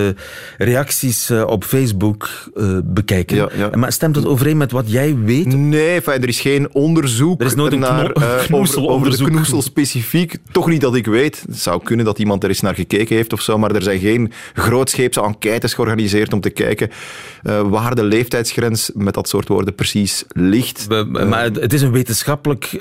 reacties 0.58 1.30
eh, 1.30 1.44
op 1.48 1.64
Facebook 1.64 2.30
bekijken. 2.84 3.50
Maar 3.80 3.92
stemt 3.92 4.14
dat 4.16 4.26
overeen 4.26 4.58
met 4.58 4.72
wat 4.72 4.92
jij 4.92 5.18
weet? 5.18 5.56
Nee, 5.56 6.02
er 6.02 6.28
is 6.28 6.40
geen 6.40 6.74
onderzoek 6.74 7.40
Er 7.42 7.46
is 7.48 7.56
nooit 7.56 7.74
een 7.74 7.80
naar, 7.80 8.12
over, 8.76 9.18
de 9.18 9.24
knoesel 9.24 9.62
specifiek. 9.62 10.36
Toch 10.52 10.68
niet 10.68 10.82
dat 10.82 10.96
ik 10.96 11.06
weet. 11.06 11.44
Het 11.48 11.58
zou 11.60 11.84
kunnen 11.84 12.06
dat 12.06 12.20
iemand 12.20 12.44
er 12.44 12.50
eens 12.50 12.62
naar 12.62 12.76
gekeken 12.76 13.16
heeft 13.16 13.34
of 13.34 13.42
zo, 13.42 13.58
maar 13.58 13.72
er 13.76 13.82
zijn 13.84 14.00
geen 14.00 14.32
grootscheepse 14.54 15.22
enquêtes 15.22 15.74
georganiseerd 15.74 16.34
om 16.34 16.42
te 16.42 16.50
kijken 16.50 16.90
waar 17.70 17.96
de 17.96 18.04
leeftijdsgrens 18.04 18.92
met 18.94 19.14
dat 19.14 19.30
soort 19.30 19.48
woorden 19.48 19.76
precies 19.76 20.24
ligt. 20.30 20.88
Maar 21.12 21.44
het- 21.44 21.74
is 21.74 21.82
een 21.82 21.92
wetenschappelijk 21.92 22.78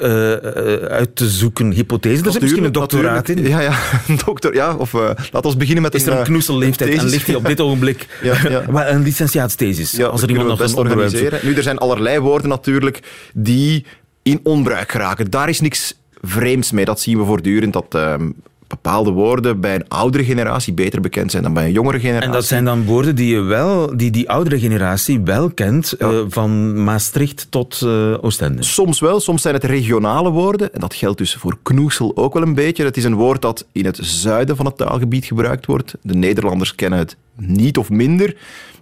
uit 0.89 1.17
te 1.17 1.29
zoeken 1.29 1.71
hypothese. 1.71 2.25
Er 2.25 2.33
zit 2.33 2.43
misschien 2.43 2.65
een 2.65 2.73
Natuurlijk, 2.73 3.00
doctoraat 3.03 3.29
in. 3.29 3.35
natuurlijk. 3.35 3.63
Ja, 3.63 3.71
ja, 3.71 3.79
een 4.09 4.21
doctor. 4.25 4.55
Ja, 4.55 4.75
of 4.75 4.95
eh 4.95 5.11
laten 5.33 5.51
we 5.51 5.57
beginnen 5.57 5.83
met 5.83 5.95
Is 5.95 6.07
er 6.07 6.13
een 6.13 6.19
eh, 6.19 6.25
knoeselleeftijd 6.25 6.99
en 6.99 7.05
ligt 7.05 7.27
die 7.27 7.37
op 7.37 7.47
dit 7.47 7.61
ogenblik 7.61 8.07
Ja, 8.23 8.35
ja. 8.49 8.65
Maar 8.71 8.89
een 8.89 9.03
licentiaatsthesis? 9.03 9.91
Ja, 9.91 10.07
als 10.07 10.23
er 10.23 10.29
iemand 10.29 10.49
nog 10.49 10.59
een 10.59 10.65
best 10.65 10.77
organiseren. 10.77 11.41
Nu, 11.43 11.55
er 11.55 11.63
zijn 11.63 11.79
allerlei 11.79 12.19
woorden 12.19 12.49
natuurlijk 12.49 13.01
die 13.35 13.85
in 14.23 14.41
onbruik 14.43 14.91
geraken. 14.91 15.31
Daar 15.31 15.49
is 15.49 15.61
niks 15.61 15.95
vreemds 16.23 16.73
mee. 16.73 16.85
Dat 16.85 17.01
zien 17.01 17.19
we 17.19 17.25
voortdurend, 17.25 17.73
dat 17.73 17.95
ehm, 17.95 18.31
bepaalde 18.71 19.11
woorden 19.11 19.61
bij 19.61 19.75
een 19.75 19.89
oudere 19.89 20.25
generatie 20.25 20.73
beter 20.73 21.01
bekend 21.01 21.31
zijn 21.31 21.43
dan 21.43 21.53
bij 21.53 21.65
een 21.65 21.73
jongere 21.73 22.01
generatie. 22.01 22.27
En 22.27 22.33
dat 22.33 22.45
zijn 22.45 22.65
dan 22.65 22.85
woorden 22.85 23.15
die, 23.15 23.35
je 23.35 23.41
wel, 23.41 23.97
die 23.97 24.11
die 24.11 24.31
oudere 24.31 24.59
generatie 24.61 25.21
wel 25.21 25.51
kent, 25.51 25.93
eh, 25.93 26.19
van 26.29 26.83
Maastricht 26.85 27.47
tot 27.51 27.83
eh, 27.83 28.25
Oostende. 28.25 28.63
Soms 28.63 29.01
wel, 29.01 29.21
soms 29.21 29.43
zijn 29.43 29.55
het 29.55 29.65
regionale 29.65 30.31
woorden. 30.31 30.75
En 30.75 30.81
dat 30.81 30.95
geldt 30.95 31.19
dus 31.19 31.35
voor 31.35 31.59
knoesel 31.63 32.17
ook 32.17 32.35
wel 32.35 32.43
een 32.43 32.55
beetje. 32.55 32.85
Het 32.85 32.97
is 32.97 33.05
een 33.05 33.15
woord 33.15 33.43
dat 33.43 33.67
in 33.73 33.85
het 33.85 33.99
zuiden 34.03 34.57
van 34.57 34.67
het 34.67 34.77
taalgebied 34.77 35.25
gebruikt 35.25 35.67
wordt. 35.67 35.95
De 36.03 36.15
Nederlanders 36.15 36.75
kennen 36.75 36.99
het 36.99 37.17
niet 37.37 37.79
of 37.79 37.91
minder. 37.91 38.37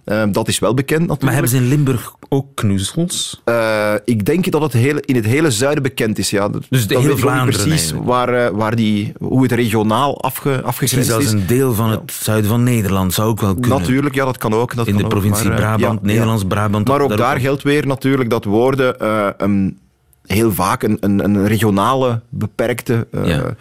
Ehm, 0.09 0.31
dat 0.31 0.47
is 0.47 0.59
wel 0.59 0.73
bekend 0.73 0.99
natuurlijk. 0.99 1.21
Maar 1.23 1.33
hebben 1.33 1.51
ze 1.51 1.57
in 1.57 1.67
Limburg 1.67 2.13
ook 2.29 2.45
knoezels? 2.55 3.41
Eh, 3.43 3.93
ik 4.05 4.25
denk 4.25 4.51
dat 4.51 4.61
het 4.61 4.73
hele, 4.73 5.01
in 5.05 5.15
het 5.15 5.25
hele 5.25 5.51
zuiden 5.51 5.83
bekend 5.83 6.17
is. 6.17 6.29
Ja. 6.29 6.49
Dat- 6.49 6.65
Dus 6.69 6.87
de 6.87 6.93
dat 6.93 7.03
niet 7.03 7.19
Vlaanderen 7.19 7.53
precies 7.63 7.79
eigenlijk. 7.81 8.05
waar, 8.07 8.33
eh, 8.33 8.49
waar 8.53 8.75
die, 8.75 9.13
hoe 9.19 9.41
het 9.43 9.51
regionaal 9.51 10.21
afge, 10.21 10.63
zelfs 10.85 11.25
is. 11.25 11.31
een 11.31 11.47
deel 11.47 11.73
van 11.73 11.89
het 11.89 12.11
zuiden 12.11 12.49
van 12.49 12.63
Nederland 12.63 13.13
zou 13.13 13.29
ook 13.29 13.41
wel 13.41 13.53
kunnen. 13.55 13.79
Natuurlijk, 13.79 14.15
ja, 14.15 14.25
dat 14.25 14.37
kan 14.37 14.53
ook. 14.53 14.75
Dat 14.75 14.85
In 14.87 14.91
kan 14.91 15.01
de 15.01 15.07
ook, 15.07 15.13
provincie 15.13 15.47
maar, 15.47 15.53
eh, 15.57 15.59
Brabant, 15.61 15.99
ja, 16.01 16.07
Nederlands 16.07 16.43
Brabant. 16.43 16.87
Maar 16.87 17.01
ook 17.01 17.17
daar 17.17 17.39
geldt 17.39 17.63
weer 17.63 17.87
natuurlijk 17.87 18.29
dat 18.29 18.43
woorden 18.43 18.99
eh, 18.99 19.27
een, 19.37 19.77
heel 20.25 20.53
vaak 20.53 20.83
een, 20.83 20.97
een, 20.99 21.23
een 21.23 21.47
regionale, 21.47 22.21
beperkte 22.29 23.07
Ja. 23.23 23.55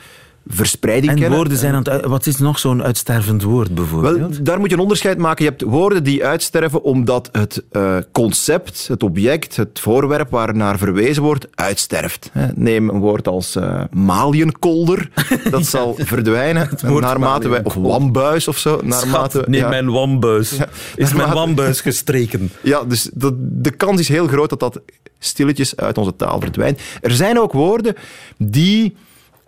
Verspreiding 0.48 1.12
En 1.12 1.18
kennen. 1.18 1.38
woorden 1.38 1.58
zijn 1.58 1.74
aan 1.74 1.82
het... 1.88 2.04
Wat 2.04 2.26
is 2.26 2.38
nog 2.38 2.58
zo'n 2.58 2.82
uitstervend 2.82 3.42
woord 3.42 3.74
bijvoorbeeld? 3.74 4.18
Wel, 4.18 4.42
daar 4.44 4.58
moet 4.58 4.68
je 4.70 4.74
een 4.74 4.82
onderscheid 4.82 5.18
maken. 5.18 5.44
Je 5.44 5.50
hebt 5.50 5.62
woorden 5.62 6.04
die 6.04 6.24
uitsterven 6.24 6.82
omdat 6.82 7.28
het 7.32 7.62
eh, 7.70 7.96
concept, 8.12 8.86
het 8.88 9.02
object, 9.02 9.56
het 9.56 9.80
voorwerp 9.80 10.30
waar 10.30 10.56
naar 10.56 10.78
verwezen 10.78 11.22
wordt, 11.22 11.48
uitsterft. 11.54 12.30
Neem 12.54 12.88
een 12.88 13.00
woord 13.00 13.28
als 13.28 13.56
maliënkolder. 13.90 15.10
Dat 15.50 15.66
zal 15.66 15.94
verdwijnen 15.98 16.68
naarmate 16.82 17.48
wij... 17.48 17.64
Of 17.64 17.74
wambuis 17.74 18.48
of 18.48 18.58
zo. 18.58 18.80
Naarmate, 18.84 19.44
Neem 19.46 19.60
ja. 19.60 19.68
mijn 19.68 19.90
wambuis. 19.90 20.56
Is 20.96 21.12
mijn 21.12 21.32
wambuis 21.32 21.80
gestreken? 21.80 22.50
Ja, 22.62 22.84
dus 22.84 23.10
de 23.38 23.70
kans 23.70 24.00
is 24.00 24.08
heel 24.08 24.26
groot 24.26 24.50
dat 24.50 24.60
dat 24.60 24.80
stilletjes 25.18 25.76
uit 25.76 25.98
onze 25.98 26.16
taal 26.16 26.40
verdwijnt. 26.40 26.80
Er 27.00 27.10
zijn 27.10 27.40
ook 27.40 27.52
woorden 27.52 27.94
die 28.36 28.96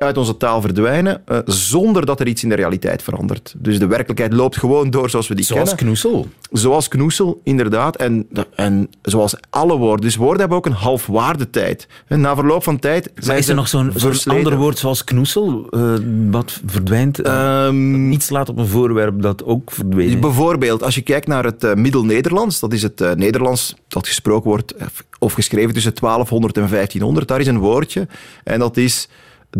uit 0.01 0.17
onze 0.17 0.37
taal 0.37 0.61
verdwijnen 0.61 1.23
eh, 1.27 1.39
zonder 1.45 2.07
dat 2.07 2.21
er 2.21 2.27
iets 2.27 2.43
in 2.43 2.49
de 2.49 2.55
realiteit 2.55 3.03
verandert. 3.03 3.55
Dus 3.59 3.79
de 3.79 3.87
werkelijkheid 3.87 4.33
loopt 4.33 4.57
gewoon 4.57 4.91
door 4.91 5.11
zoals 5.11 5.29
we 5.29 5.35
die 5.35 5.45
Zoals 5.45 5.69
kennen. 5.69 5.85
knoesel. 5.85 6.29
Zoals 6.53 6.89
knoesel, 6.89 7.41
inderdaad. 7.45 7.97
En, 7.97 8.29
en 8.55 8.91
zoals 9.03 9.35
alle 9.51 9.77
woorden. 9.77 10.01
Dus 10.01 10.17
woorden 10.17 10.39
hebben 10.39 10.57
ook 10.57 10.67
een 10.67 10.73
halfwaardetijd. 10.73 11.87
Na 12.09 12.35
verloop 12.35 12.63
van 12.63 12.79
tijd 12.79 13.11
Maar 13.15 13.25
zijn 13.25 13.39
is 13.39 13.49
er 13.49 13.55
nog 13.55 13.69
zo'n 13.69 13.93
ander 14.27 14.57
woord 14.57 14.79
zoals 14.79 15.05
knoesel, 15.05 15.67
eh, 15.71 15.95
wat 16.31 16.61
verdwijnt? 16.67 17.21
Ehm, 17.21 18.13
iets 18.13 18.31
laat 18.31 18.49
op 18.49 18.59
een 18.59 18.67
voorwerp 18.67 19.23
dat 19.23 19.45
ook 19.45 19.71
verdwenen 19.71 20.15
is? 20.15 20.19
Bijvoorbeeld, 20.19 20.83
als 20.83 20.95
je 20.95 21.03
kijkt 21.03 21.27
naar 21.27 21.45
het 21.45 21.75
Middel-Nederlands, 21.75 22.61
dat 22.61 22.73
is 22.73 22.83
het 22.83 23.17
Nederlands 23.17 23.75
dat 23.89 24.07
gesproken 24.07 24.51
wordt 24.51 24.75
of 25.19 25.33
geschreven 25.33 25.75
tussen 25.75 25.95
1200 25.95 26.57
en 26.57 26.69
1500, 26.69 27.29
daar 27.29 27.41
is 27.41 27.47
een 27.47 27.59
woordje 27.59 28.07
en 28.45 28.59
dat 28.59 28.77
is 28.77 29.09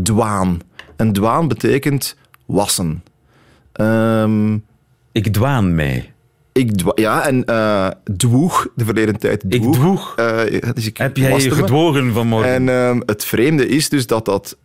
dwaan. 0.03 0.59
En 0.97 1.13
dwaan 1.13 1.49
betekent 1.49 2.17
wassen. 2.47 3.03
Ehm, 3.73 4.59
Ik 5.13 5.33
dwaan 5.33 5.75
mij. 5.75 6.13
ik 6.53 6.77
dwa- 6.77 6.93
ja, 6.95 7.27
en 7.27 7.45
eh 7.45 7.89
dwoeg, 8.17 8.67
de 8.77 8.85
verleden 8.85 9.19
tijd 9.19 9.45
Ik 9.49 9.61
dwoeg. 9.61 9.75
dwoeg. 9.75 10.15
Eh, 10.17 10.73
dus 10.75 10.87
ik 10.87 10.97
Heb 10.97 11.17
jij 11.17 11.41
je 11.41 11.51
gedwogen 11.51 12.13
vanmorgen? 12.13 12.53
En 12.53 12.69
ehm, 12.69 13.01
het 13.07 13.25
vreemde 13.25 13.69
is 13.69 13.89
dus 13.89 14.07
dat 14.07 14.25
dat... 14.25 14.57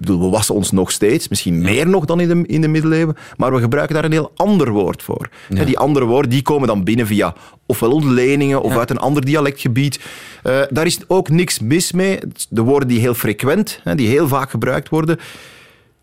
We 0.00 0.16
wassen 0.16 0.54
ons 0.54 0.70
nog 0.70 0.90
steeds, 0.90 1.28
misschien 1.28 1.60
meer 1.60 1.88
nog 1.88 2.04
dan 2.04 2.20
in 2.20 2.28
de, 2.28 2.46
in 2.46 2.60
de 2.60 2.68
middeleeuwen, 2.68 3.16
maar 3.36 3.52
we 3.54 3.60
gebruiken 3.60 3.94
daar 3.94 4.04
een 4.04 4.12
heel 4.12 4.32
ander 4.36 4.70
woord 4.70 5.02
voor. 5.02 5.28
En 5.48 5.66
die 5.66 5.78
andere 5.78 6.04
woorden 6.06 6.30
die 6.30 6.42
komen 6.42 6.68
dan 6.68 6.84
binnen 6.84 7.06
via 7.06 7.34
ofwel 7.66 7.90
ontleningen 7.92 8.62
of 8.62 8.72
Ja. 8.72 8.78
uit 8.78 8.90
een 8.90 8.98
ander 8.98 9.24
dialectgebied. 9.24 10.00
Eh, 10.42 10.60
daar 10.70 10.86
is 10.86 10.98
ook 11.06 11.28
niks 11.28 11.58
mis 11.58 11.92
mee. 11.92 12.18
De 12.48 12.62
woorden 12.62 12.88
die 12.88 13.00
heel 13.00 13.14
frequent, 13.14 13.80
hè, 13.84 13.94
die 13.94 14.08
heel 14.08 14.28
vaak 14.28 14.50
gebruikt 14.50 14.88
worden, 14.88 15.18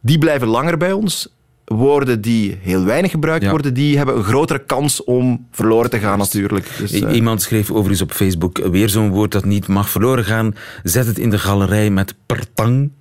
die 0.01 0.17
blijven 0.17 0.47
langer 0.47 0.77
bij 0.77 0.91
ons. 0.91 1.33
Woorden 1.65 2.21
die 2.21 2.57
heel 2.61 2.83
weinig 2.83 3.11
gebruikt 3.11 3.43
Ja. 3.43 3.49
worden, 3.49 3.73
die 3.73 3.97
hebben 3.97 4.17
een 4.17 4.23
grotere 4.23 4.59
kans 4.65 5.03
om 5.03 5.47
verloren 5.51 5.89
te 5.89 5.99
gaan 5.99 6.17
natuurlijk. 6.17 6.67
Dus, 6.77 6.91
eh, 6.91 7.15
Iemand 7.15 7.41
schreef 7.41 7.69
overigens 7.71 8.01
op 8.01 8.11
Facebook 8.11 8.57
weer 8.57 8.89
zo'n 8.89 9.09
woord 9.09 9.31
dat 9.31 9.45
niet 9.45 9.67
mag 9.67 9.89
verloren 9.89 10.23
gaan. 10.25 10.55
Zet 10.83 11.05
het 11.05 11.19
in 11.19 11.29
de 11.29 11.39
galerij 11.39 11.89
met 11.89 12.15
pertang, 12.25 12.91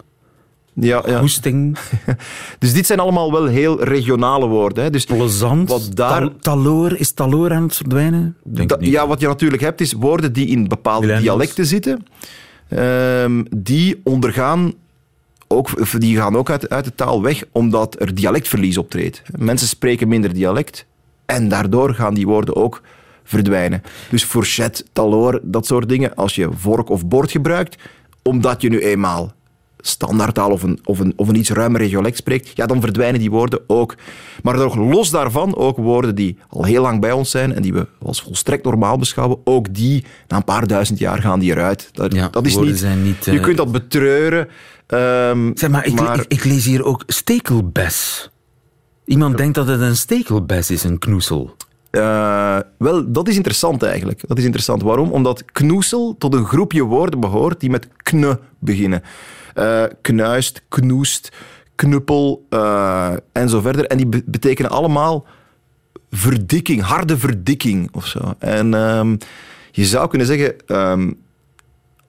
ja, 0.81 1.03
ja. 1.07 1.21
hoesting, 1.21 1.77
Dus 2.59 2.73
dit 2.73 2.87
zijn 2.87 3.01
allemaal 3.01 3.33
wel 3.33 3.47
heel 3.47 3.83
regionale 3.85 4.47
woorden. 4.47 4.85
Hè. 4.85 4.91
Dus 4.91 5.05
plezant, 5.05 5.69
Wat 5.69 5.91
daar- 5.97 6.21
tal- 6.21 6.33
taloor. 6.41 6.93
Is 6.97 7.13
taloor 7.13 7.53
aan 7.53 7.63
het 7.63 7.77
verdwijnen? 7.77 8.37
Denk 8.45 8.79
niet. 8.81 8.91
ja, 8.91 9.07
wat 9.07 9.21
je 9.21 9.27
natuurlijk 9.27 9.63
hebt, 9.63 9.81
is 9.81 9.93
woorden 9.93 10.33
die 10.33 10.47
in 10.47 10.69
bepaalde 10.69 11.07
Millennials. 11.07 11.37
dialecten 11.37 11.67
zitten. 11.67 12.07
ehm, 12.69 13.45
die 13.57 14.01
ondergaan 14.05 14.73
ook, 15.49 15.99
die 16.01 16.17
gaan 16.17 16.37
ook 16.37 16.51
uit, 16.51 16.69
uit 16.69 16.85
de 16.85 16.95
taal 16.95 17.23
weg, 17.23 17.45
omdat 17.53 18.01
er 18.01 18.15
dialectverlies 18.15 18.79
optreedt. 18.79 19.23
Mensen 19.39 19.69
spreken 19.69 20.09
minder 20.09 20.33
dialect 20.35 20.87
en 21.27 21.49
daardoor 21.49 21.95
gaan 21.95 22.15
die 22.15 22.27
woorden 22.27 22.57
ook 22.57 22.83
verdwijnen. 23.25 23.83
Dus 24.11 24.25
fourchette, 24.25 24.85
taloor, 24.93 25.41
dat 25.43 25.67
soort 25.67 25.89
dingen, 25.89 26.15
als 26.15 26.35
je 26.35 26.49
vork 26.57 26.89
of 26.91 27.07
bord 27.07 27.31
gebruikt, 27.31 27.77
omdat 28.23 28.63
je 28.63 28.69
nu 28.69 28.79
eenmaal 28.81 29.33
standaardtaal 29.81 30.51
of 30.51 30.63
een, 30.63 30.79
of, 30.85 30.99
een, 30.99 31.13
of 31.17 31.29
een 31.29 31.35
iets 31.37 31.51
ruimer 31.51 31.81
dialect 31.81 32.17
spreekt, 32.17 32.51
ja, 32.55 32.67
dan 32.67 32.81
verdwijnen 32.81 33.21
die 33.21 33.31
woorden 33.31 33.61
ook. 33.67 33.95
Maar 34.43 34.57
nog 34.57 34.77
los 34.77 35.11
daarvan 35.11 35.57
ook 35.57 35.77
woorden 35.77 36.15
die 36.15 36.39
al 36.49 36.65
heel 36.65 36.83
lang 36.83 37.01
bij 37.01 37.13
ons 37.13 37.31
zijn 37.31 37.55
en 37.55 37.63
die 37.63 37.73
we 37.73 37.87
als 38.03 38.23
volstrekt 38.23 38.65
normaal 38.65 38.99
beschouwen, 38.99 39.39
ook 39.45 39.75
die, 39.75 40.05
na 40.29 40.37
een 40.37 40.45
paar 40.45 40.67
duizend 40.67 40.99
jaar 40.99 41.21
gaan 41.21 41.41
die 41.41 41.51
eruit. 41.51 41.89
Dat, 41.93 42.13
Ja, 42.15 42.29
dat 42.29 42.47
is 42.47 42.57
niet, 42.57 42.79
Je 43.25 43.31
eh, 43.31 43.43
kunt 43.43 43.57
dat 43.57 43.73
betreuren. 43.73 44.49
ehm, 44.87 45.51
Zeg 45.55 45.71
maar, 45.71 45.87
ik, 45.87 46.01
Ik, 46.01 46.25
ik 46.29 46.45
lees 46.45 46.65
hier 46.65 46.85
ook 46.85 47.03
stekelbes. 47.07 48.31
Iemand 49.05 49.37
denkt 49.37 49.55
dat 49.55 49.67
het 49.67 49.81
een 49.81 49.97
stekelbes 49.97 50.71
is, 50.71 50.85
een 50.85 50.99
knoesel. 50.99 51.57
Eh, 51.91 52.59
wel, 52.79 53.13
dat 53.13 53.29
is 53.29 53.37
interessant 53.37 53.83
eigenlijk. 53.83 54.29
Dat 54.29 54.39
is 54.39 54.45
interessant. 54.45 54.83
Waarom? 54.83 55.11
Omdat 55.13 55.45
knoesel 55.45 56.15
tot 56.19 56.35
een 56.35 56.45
groepje 56.45 56.83
woorden 56.83 57.21
behoort 57.21 57.61
die 57.61 57.71
met 57.71 57.89
kne 57.97 58.39
beginnen. 58.59 59.03
Eh, 59.55 59.85
knuist, 60.03 60.63
knoest, 60.69 61.33
knuppel 61.75 62.47
eh, 62.49 63.13
en 63.33 63.49
zo 63.49 63.61
verder. 63.61 63.87
En 63.87 63.97
die 63.97 64.07
be- 64.07 64.23
betekenen 64.27 64.71
allemaal 64.71 65.27
verdikking, 66.11 66.83
harde 66.83 67.19
verdikking 67.19 67.89
of 67.93 68.07
zo. 68.07 68.35
En 68.39 68.75
ehm, 68.75 69.17
je 69.71 69.85
zou 69.85 70.09
kunnen 70.09 70.27
zeggen 70.27 70.55
ehm, 70.67 71.13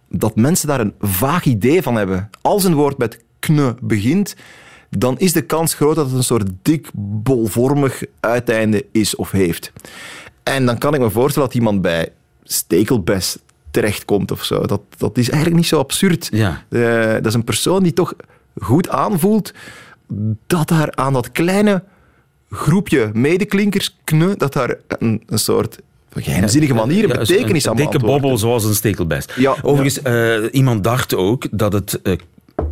dat 0.10 0.36
mensen 0.36 0.68
daar 0.68 0.80
een 0.80 0.94
vaag 1.00 1.46
idee 1.46 1.82
van 1.82 1.96
hebben. 1.96 2.30
Als 2.42 2.64
een 2.64 2.74
woord 2.76 2.98
met 2.98 3.24
kne 3.40 3.76
begint, 3.82 4.36
dan 4.98 5.20
is 5.20 5.34
de 5.34 5.42
kans 5.42 5.74
groot 5.74 5.96
dat 5.96 6.06
het 6.06 6.16
een 6.16 6.24
soort 6.24 6.50
dik, 6.62 6.90
bolvormig 6.94 8.04
uiteinde 8.20 8.86
is 8.92 9.16
of 9.16 9.32
heeft. 9.32 9.72
En 10.44 10.66
dan 10.66 10.78
kan 10.78 10.94
ik 10.94 11.00
me 11.00 11.10
voorstellen 11.10 11.48
dat 11.48 11.58
iemand 11.58 11.82
bij 11.82 12.12
stekelbes 12.44 13.38
terechtkomt 13.72 14.32
of 14.32 14.44
zo. 14.44 14.66
Dat, 14.66 14.82
dat 14.98 15.18
is 15.18 15.30
eigenlijk 15.30 15.62
niet 15.62 15.70
zo 15.70 15.80
absurd. 15.80 16.30
Ja. 16.32 16.64
Eh, 16.70 17.14
dat 17.14 17.26
is 17.26 17.34
een 17.34 17.44
persoon 17.44 17.84
die 17.84 17.94
toch 17.94 18.14
goed 18.60 18.90
aanvoelt 18.90 19.54
dat 20.48 20.68
daar 20.68 20.96
aan 20.96 21.14
dat 21.14 21.32
kleine 21.32 21.84
groepje 22.50 23.10
medeklinkers, 23.14 23.98
kne, 24.04 24.36
dat 24.38 24.54
daar 24.54 24.76
een, 24.88 25.24
een 25.26 25.40
soort 25.40 25.78
geheimzinnige 26.14 26.74
manier 26.74 27.04
een 27.04 27.10
Ja, 27.10 27.18
betekenis 27.18 27.68
aan 27.68 27.78
Een 27.80 27.90
dikke 27.90 28.06
bobbel 28.06 28.38
zoals 28.38 28.64
een 28.64 28.76
stekelbest. 28.76 29.34
Ja, 29.38 29.56
Overigens, 29.62 30.02
eh, 30.02 30.44
iemand 30.52 30.84
dacht 30.84 31.16
ook 31.16 31.48
dat 31.52 31.74
het 31.74 32.02
eh, 32.02 32.18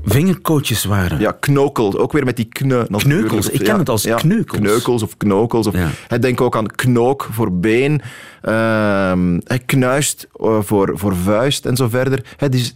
vingerkootjes 0.10 0.84
waren. 0.86 1.20
Ja, 1.20 1.32
knokel. 1.32 2.00
Ook 2.00 2.12
weer 2.12 2.26
met 2.26 2.36
die 2.36 2.46
kne. 2.46 2.86
natuurlijk. 2.90 3.04
Kneukels. 3.28 3.50
Ik 3.50 3.64
ken 3.64 3.78
het 3.78 3.90
als 3.90 4.08
kneukels. 4.16 4.60
Kneukels 4.62 5.04
of 5.04 5.18
knokels. 5.18 5.68
Of, 5.68 5.76
Ja. 6.10 6.18
Denk 6.18 6.42
ook 6.42 6.56
aan 6.56 6.68
knook 6.68 7.28
voor 7.32 7.52
been. 7.54 8.02
Hè, 9.44 9.58
knuist 9.66 10.28
eh, 10.36 10.58
voor, 10.62 10.92
voor 10.94 11.16
vuist 11.16 11.66
en 11.66 11.76
zo 11.76 11.88
verder. 11.88 12.26
Hè, 12.38 12.50
die, 12.50 12.72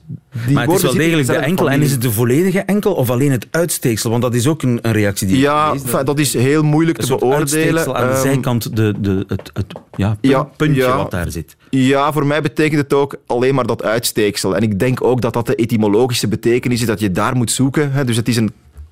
die 0.45 0.53
Maar 0.55 0.65
het 0.67 0.75
is 0.75 0.81
wel 0.81 0.93
degelijk 0.93 1.27
de 1.27 1.35
enkel. 1.35 1.69
En 1.71 1.81
is 1.81 1.91
het 1.91 2.01
de 2.01 2.11
volledige 2.11 2.59
enkel 2.59 2.93
of 2.93 3.09
alleen 3.09 3.31
het 3.31 3.47
uitsteeksel? 3.51 4.09
Want 4.09 4.21
dat 4.21 4.33
is 4.33 4.47
ook 4.47 4.61
een, 4.61 4.79
een 4.81 4.91
reactie 4.91 5.27
die 5.27 5.37
Ja, 5.37 5.73
dat 6.03 6.19
is 6.19 6.33
heel 6.33 6.63
moeilijk 6.63 6.97
Een 6.97 7.03
te 7.03 7.09
soort 7.09 7.19
beoordelen. 7.19 7.59
uitsteeksel 7.63 7.95
aan 7.95 8.07
de 8.07 8.13
Ehm, 8.13 8.21
zijkant, 8.21 8.75
de, 8.75 8.93
de, 8.99 9.23
het, 9.27 9.49
het 9.53 9.65
ja, 9.95 10.17
Ja, 10.21 10.43
puntje 10.43 10.81
ja. 10.81 10.97
wat 10.97 11.11
daar 11.11 11.31
zit. 11.31 11.55
Ja, 11.69 12.11
voor 12.11 12.25
mij 12.25 12.41
betekent 12.41 12.81
het 12.81 12.93
ook 12.93 13.15
alleen 13.27 13.55
maar 13.55 13.67
dat 13.67 13.83
uitsteeksel. 13.83 14.55
En 14.55 14.61
ik 14.61 14.79
denk 14.79 15.03
ook 15.03 15.21
dat 15.21 15.33
dat 15.33 15.45
de 15.45 15.55
etymologische 15.55 16.27
betekenis 16.27 16.81
is, 16.81 16.87
dat 16.87 16.99
je 16.99 17.11
daar 17.11 17.35
moet 17.35 17.51
zoeken. 17.51 17.91
Hè. 17.91 18.05
Dus 18.05 18.15
het 18.15 18.27
is 18.27 18.35
een 18.37 18.51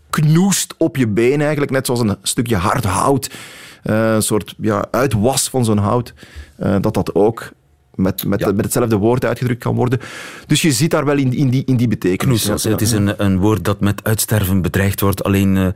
knoest 0.10 0.74
op 0.78 0.96
je 0.98 1.08
been 1.08 1.42
eigenlijk, 1.42 1.72
net 1.72 1.86
zoals 1.86 2.02
een 2.02 2.16
stukje 2.22 2.56
hard 2.56 2.84
hout. 2.84 3.30
Eh, 3.84 4.14
een 4.14 4.22
soort 4.24 4.56
ja, 4.58 4.86
uitwas 4.92 5.50
van 5.50 5.66
zo'n 5.66 5.78
hout. 5.78 6.14
Eh, 6.58 6.76
dat 6.82 6.94
dat 6.94 7.16
ook 7.16 7.52
met, 7.96 8.26
met, 8.26 8.56
met 8.56 8.66
hetzelfde 8.66 8.96
woord 8.96 9.26
uitgedrukt 9.26 9.64
kan 9.64 9.76
worden. 9.76 10.00
Dus 10.48 10.62
je 10.62 10.72
ziet 10.72 10.92
daar 10.92 11.06
wel 11.06 11.18
in, 11.18 11.34
in, 11.34 11.50
die, 11.50 11.64
in 11.66 11.76
die 11.76 11.88
betekenis. 11.88 12.44
Knoesels. 12.44 12.64
Ja, 12.64 12.70
Het 12.70 12.82
is 12.82 12.92
een, 12.92 13.14
een 13.18 13.40
woord 13.40 13.66
dat 13.66 13.80
met 13.80 14.04
uitsterven 14.04 14.62
bedreigd 14.62 15.02
wordt. 15.02 15.24
Alleen 15.24 15.58
eh, 15.58 15.68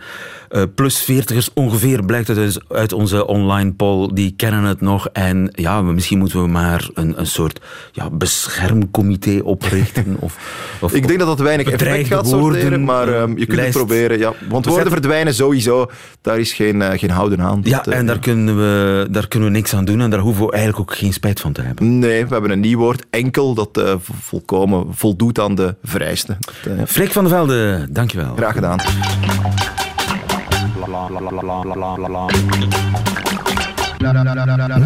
eh, 0.50 0.64
plus 0.76 0.98
veertigers 0.98 1.50
ongeveer, 1.54 2.06
blijkt 2.06 2.28
het 2.28 2.38
dus 2.38 2.60
uit 2.70 2.94
onze 2.94 3.28
online 3.28 3.74
poll, 3.74 4.10
die 4.14 4.34
kennen 4.36 4.64
het 4.64 4.82
nog. 4.82 5.08
En 5.14 5.50
ja, 5.52 5.82
misschien 5.82 6.18
moeten 6.18 6.42
we 6.42 6.48
maar 6.48 6.90
een, 6.94 7.20
een 7.20 7.28
soort 7.28 7.62
ja, 7.92 8.10
beschermcomité 8.10 9.40
oprichten. 9.44 10.18
Of, 10.20 10.38
of, 10.82 10.94
Ik 10.94 11.08
denk 11.08 11.20
dat 11.20 11.28
dat 11.28 11.40
weinig 11.40 11.68
effect 11.70 12.08
gaat 12.08 12.28
sorteren, 12.28 12.62
woorden, 12.62 12.84
maar 12.84 13.08
eh, 13.08 13.22
ehm, 13.22 13.30
je 13.30 13.46
kunt 13.46 13.58
lijst. 13.58 13.74
het 13.78 13.86
proberen. 13.86 14.18
Ja. 14.18 14.34
Want 14.50 14.66
woorden 14.66 14.92
verdwijnen 14.92 15.34
sowieso. 15.34 15.90
Daar 16.22 16.40
is 16.40 16.54
geen, 16.54 16.82
eh, 16.82 17.00
geen 17.00 17.10
houden 17.10 17.42
aan. 17.42 17.60
Ja, 17.64 17.78
Dat, 17.78 17.88
eh, 17.88 18.00
en 18.00 18.06
daar 18.06 18.20
kunnen, 18.20 18.58
we, 18.58 19.08
daar 19.10 19.28
kunnen 19.28 19.50
we 19.50 19.56
niks 19.56 19.74
aan 19.74 19.86
doen 19.86 20.02
en 20.02 20.10
daar 20.10 20.20
hoeven 20.20 20.46
we 20.46 20.52
eigenlijk 20.52 20.92
ook 20.92 20.98
geen 20.98 21.14
spijt 21.14 21.40
van 21.40 21.52
te 21.52 21.62
hebben. 21.62 22.00
Nee, 22.00 22.05
we 22.10 22.28
hebben 22.30 22.52
een 22.52 22.60
nieuw 22.60 22.78
woord, 22.78 23.06
enkel, 23.10 23.54
dat 23.54 23.78
eh, 23.78 23.84
vo- 24.00 24.14
volkomen 24.22 24.86
voldoet 24.96 25.40
aan 25.40 25.56
de 25.56 25.76
vereisten. 25.84 26.38
Dat, 26.40 26.78
eh, 26.78 26.84
Freek 26.88 27.12
van 27.12 27.24
der 27.24 27.34
Velde, 27.34 27.88
dankjewel. 27.90 28.36
graag 28.36 28.54
gedaan. 28.54 28.80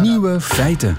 Nieuwe 0.02 0.40
feiten. 0.40 0.98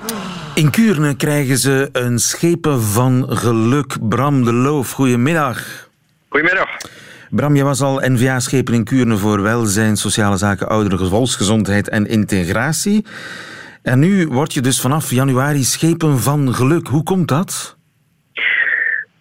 In 0.56 0.70
Kuurne 0.70 1.16
krijgen 1.16 1.58
ze 1.58 1.90
een 1.92 2.20
schepen 2.20 2.82
van 2.84 3.25
geluk. 3.30 3.98
Bram 4.10 4.44
de 4.44 4.54
Loof, 4.54 4.92
goedemiddag. 4.92 5.88
Goedemiddag. 6.30 6.68
Bram, 7.30 7.56
je 7.56 7.63
was 7.63 7.82
al 7.82 8.01
NVA-schepen 8.06 8.74
in 8.74 8.84
Kuurne 8.84 9.18
voor 9.18 9.42
welzijn, 9.42 9.98
sociale 9.98 10.38
zaken, 10.38 10.70
ouderen, 10.70 11.10
volksgezondheid 11.10 11.90
en 11.90 12.08
integratie. 12.08 13.06
En 13.84 14.00
nu 14.00 14.28
word 14.28 14.54
je 14.54 14.62
dus 14.62 14.82
vanaf 14.82 15.12
januari 15.12 15.64
schepen 15.64 16.20
van 16.20 16.54
geluk. 16.54 16.88
Hoe 16.88 17.04
komt 17.04 17.28
dat? 17.28 17.78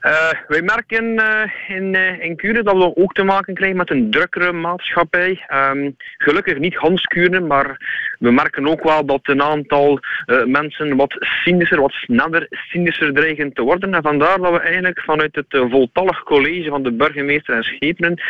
Eh, 0.01 0.31
wij 0.49 0.63
merken 0.63 1.17
eh, 1.17 1.77
in, 1.77 1.95
eh 1.95 2.25
in 2.25 2.37
Kuren 2.37 2.65
dat 2.65 2.77
we 2.77 2.97
ook 2.97 3.13
te 3.13 3.23
maken 3.23 3.55
krijgen 3.55 3.77
met 3.77 3.91
een 3.91 4.11
drukkere 4.11 4.53
maatschappij. 4.53 5.45
Ehm, 5.47 5.91
gelukkig 6.19 6.59
niet 6.59 6.75
Hans 6.75 7.03
Kuren, 7.03 7.47
maar 7.47 7.77
we 8.19 8.31
merken 8.31 8.69
ook 8.69 8.83
wel 8.83 9.05
dat 9.05 9.21
een 9.23 9.43
aantal 9.43 10.01
mensen 10.47 10.97
wat 10.97 11.17
cynischer, 11.19 11.81
wat 11.81 11.93
sneller 11.93 12.47
cynischer 12.51 13.13
dreigen 13.13 13.53
te 13.53 13.63
worden. 13.63 13.95
En 13.95 14.03
vandaar 14.03 14.39
dat 14.39 14.53
we 14.53 14.59
eigenlijk 14.61 15.01
vanuit 15.01 15.35
het 15.35 15.71
voltallig 15.71 16.23
college 16.23 16.69
van 16.69 16.83
de 16.83 16.93
burgemeester 16.93 17.55
en 17.55 17.63
schepenen 17.63 18.21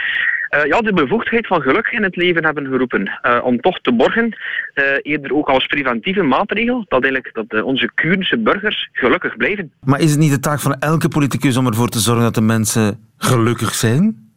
eh, 0.51 0.65
ja, 0.65 0.81
de 0.81 0.93
bevoegdheid 0.93 1.47
van 1.47 1.61
geluk 1.61 1.87
in 1.87 2.03
het 2.03 2.17
leven 2.17 2.45
hebben 2.45 2.67
geroepen. 2.67 3.19
eh, 3.23 3.41
om 3.45 3.61
toch 3.61 3.81
te 3.81 3.93
borgen, 3.93 4.37
eh, 4.75 4.85
eerder 5.03 5.35
ook 5.35 5.49
als 5.49 5.67
preventieve 5.67 6.23
maatregel, 6.23 6.85
dat, 6.89 7.03
eigenlijk, 7.03 7.49
dat 7.49 7.63
onze 7.63 7.91
Kurense 7.95 8.39
burgers 8.39 8.89
gelukkig 8.93 9.37
blijven. 9.37 9.73
Maar 9.81 10.01
is 10.01 10.11
het 10.11 10.19
niet 10.19 10.31
de 10.31 10.41
taak 10.41 10.61
van 10.61 10.75
elke 10.79 11.09
politicus 11.09 11.57
om 11.57 11.67
ervoor 11.67 11.89
te 11.89 11.99
zorgen 11.99 12.25
dat 12.25 12.35
de 12.35 12.41
mensen 12.41 12.99
gelukkig 13.17 13.75
zijn? 13.75 14.30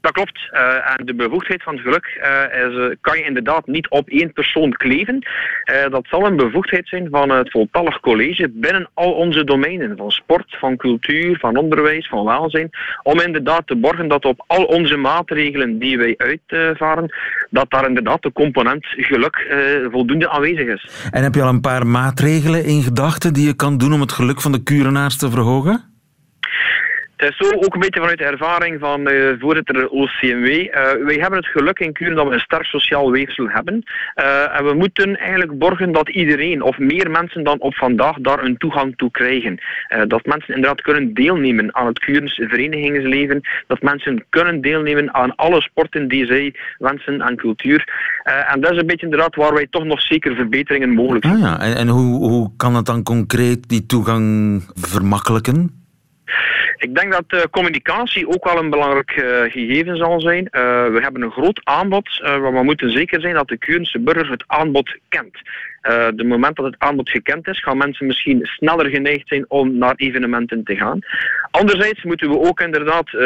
Dat 0.00 0.12
klopt. 0.12 0.48
Eh, 0.50 0.90
en 0.98 1.06
de 1.06 1.14
bevoegdheid 1.14 1.62
van 1.62 1.78
geluk 1.78 2.18
eh, 2.20 2.66
is, 2.66 2.76
eh, 2.76 2.96
kan 3.00 3.18
je 3.18 3.24
inderdaad 3.24 3.66
niet 3.66 3.88
op 3.88 4.08
één 4.08 4.32
persoon 4.32 4.72
kleven. 4.72 5.26
Dat 5.90 6.06
zal 6.10 6.26
een 6.26 6.36
bevoegdheid 6.36 6.88
zijn 6.88 7.08
van 7.10 7.30
het 7.30 7.50
voltallig 7.50 8.00
college 8.00 8.50
binnen 8.52 8.88
al 8.94 9.12
onze 9.12 9.44
domeinen. 9.44 9.96
Van 9.96 10.10
sport, 10.10 10.56
van 10.60 10.76
cultuur, 10.76 11.38
van 11.38 11.56
onderwijs, 11.56 12.08
van 12.08 12.24
welzijn. 12.24 12.70
Om 13.02 13.20
inderdaad 13.20 13.66
te 13.66 13.76
borgen 13.76 14.08
dat 14.08 14.24
op 14.24 14.44
al 14.46 14.64
onze 14.64 14.96
maatregelen 14.96 15.78
die 15.78 15.98
wij 15.98 16.14
uitvaren, 16.16 17.14
dat 17.50 17.70
daar 17.70 17.88
inderdaad 17.88 18.22
de 18.22 18.32
component 18.32 18.86
geluk 18.86 19.46
voldoende 19.90 20.30
aanwezig 20.30 20.66
is. 20.66 21.08
En 21.10 21.22
heb 21.22 21.34
je 21.34 21.42
al 21.42 21.48
een 21.48 21.60
paar 21.60 21.86
maatregelen 21.86 22.64
in 22.64 22.82
gedachten 22.82 23.32
die 23.32 23.46
je 23.46 23.54
kan 23.54 23.78
doen 23.78 23.92
om 23.92 24.00
het 24.00 24.12
geluk 24.12 24.40
van 24.40 24.52
de 24.52 24.62
Kurenaars 24.62 25.16
te 25.16 25.30
verhogen? 25.30 25.97
Het 27.18 27.30
is 27.30 27.48
zo 27.48 27.56
ook 27.56 27.74
een 27.74 27.80
beetje 27.80 28.00
vanuit 28.00 28.18
de 28.18 28.24
ervaring 28.24 28.80
van 28.80 29.04
de 29.04 29.36
voorzitter 29.38 29.88
OCMW. 29.88 30.46
Eh, 30.46 30.92
wij 31.04 31.14
hebben 31.14 31.38
het 31.38 31.46
geluk 31.46 31.78
in 31.78 31.92
Kuren 31.92 32.16
dat 32.16 32.28
we 32.28 32.34
een 32.34 32.40
sterk 32.40 32.64
sociaal 32.64 33.10
weefsel 33.10 33.48
hebben. 33.48 33.82
Eh, 34.14 34.58
en 34.58 34.64
we 34.64 34.74
moeten 34.74 35.16
eigenlijk 35.16 35.58
borgen 35.58 35.92
dat 35.92 36.08
iedereen, 36.08 36.62
of 36.62 36.78
meer 36.78 37.10
mensen 37.10 37.44
dan 37.44 37.60
op 37.60 37.74
vandaag, 37.74 38.16
daar 38.20 38.44
een 38.44 38.56
toegang 38.56 38.96
toe 38.96 39.10
krijgen. 39.10 39.58
Dat 40.06 40.26
mensen 40.26 40.54
inderdaad 40.54 40.80
kunnen 40.80 41.14
deelnemen 41.14 41.74
aan 41.74 41.86
het 41.86 41.98
Kurens 41.98 42.34
verenigingsleven. 42.34 43.40
Dat 43.66 43.82
mensen 43.82 44.24
kunnen 44.28 44.60
deelnemen 44.60 45.14
aan 45.14 45.34
alle 45.36 45.60
sporten 45.60 46.08
die 46.08 46.26
zij 46.26 46.54
wensen 46.78 47.20
en 47.20 47.36
cultuur. 47.36 47.84
En 48.22 48.60
dat 48.60 48.72
is 48.72 48.78
een 48.78 48.86
beetje 48.86 49.06
inderdaad 49.06 49.34
waar 49.34 49.54
wij 49.54 49.66
toch 49.70 49.84
nog 49.84 50.00
zeker 50.00 50.34
verbeteringen 50.34 50.90
mogelijk 50.90 51.24
zien. 51.24 51.34
Ah 51.34 51.40
ja, 51.40 51.60
en, 51.60 51.76
en 51.76 51.88
hoe, 51.88 52.28
hoe 52.28 52.50
kan 52.56 52.74
het 52.74 52.86
dan 52.86 53.02
concreet 53.02 53.68
die 53.68 53.86
toegang 53.86 54.62
vermakkelijken? 54.74 55.86
Ik 56.78 56.94
denk 56.94 57.12
dat 57.12 57.24
eh, 57.26 57.40
communicatie 57.50 58.28
ook 58.28 58.44
wel 58.44 58.58
een 58.58 58.70
belangrijk 58.70 59.10
eh, 59.10 59.52
gegeven 59.52 59.96
zal 59.96 60.20
zijn. 60.20 60.48
Eh, 60.48 60.60
we 60.86 60.98
hebben 61.00 61.22
een 61.22 61.30
groot 61.30 61.60
aanbod, 61.64 62.20
maar 62.22 62.52
we 62.52 62.62
moeten 62.62 62.90
zeker 62.90 63.20
zijn 63.20 63.34
dat 63.34 63.48
de 63.48 63.58
Kurense 63.58 63.98
burger 63.98 64.30
het 64.30 64.44
aanbod 64.46 64.96
kent. 65.08 65.36
Eh 65.80 66.08
de 66.14 66.24
moment 66.24 66.56
dat 66.56 66.64
het 66.64 66.74
aanbod 66.78 67.10
gekend 67.10 67.48
is, 67.48 67.62
gaan 67.62 67.76
mensen 67.76 68.06
misschien 68.06 68.40
sneller 68.42 68.86
geneigd 68.86 69.28
zijn 69.28 69.44
om 69.48 69.78
naar 69.78 69.94
evenementen 69.96 70.64
te 70.64 70.76
gaan. 70.76 70.98
Anderzijds 71.50 72.02
moeten 72.02 72.30
we 72.30 72.38
ook 72.38 72.60
inderdaad 72.60 73.06
eh, 73.06 73.20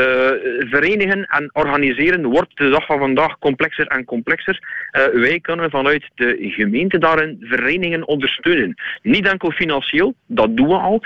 verenigen 0.58 1.26
en 1.26 1.50
organiseren. 1.52 2.24
Wordt 2.24 2.56
de 2.56 2.68
dag 2.68 2.86
van 2.86 2.98
vandaag 2.98 3.38
complexer 3.38 3.86
en 3.86 4.04
complexer. 4.04 4.58
Eh, 4.90 5.06
wij 5.12 5.40
kunnen 5.40 5.70
vanuit 5.70 6.10
de 6.14 6.36
gemeente 6.38 6.98
daarin 6.98 7.36
verenigingen 7.40 8.06
ondersteunen. 8.06 8.74
Niet 9.02 9.28
enkel 9.28 9.50
financieel, 9.50 10.14
dat 10.26 10.56
doen 10.56 10.68
we 10.68 10.74
al, 10.74 11.02